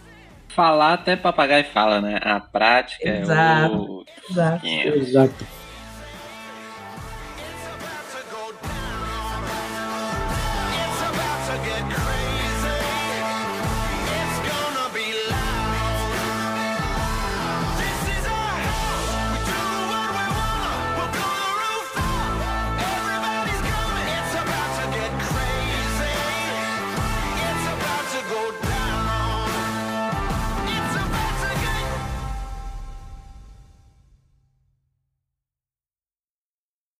falar 0.54 0.94
até 0.94 1.16
papagaio 1.16 1.64
fala, 1.72 2.00
né? 2.00 2.18
A 2.22 2.40
prática 2.40 3.08
Exato. 3.08 3.74
é 3.74 3.76
o. 3.76 4.04
Exato. 4.30 4.66
Exato. 4.66 5.59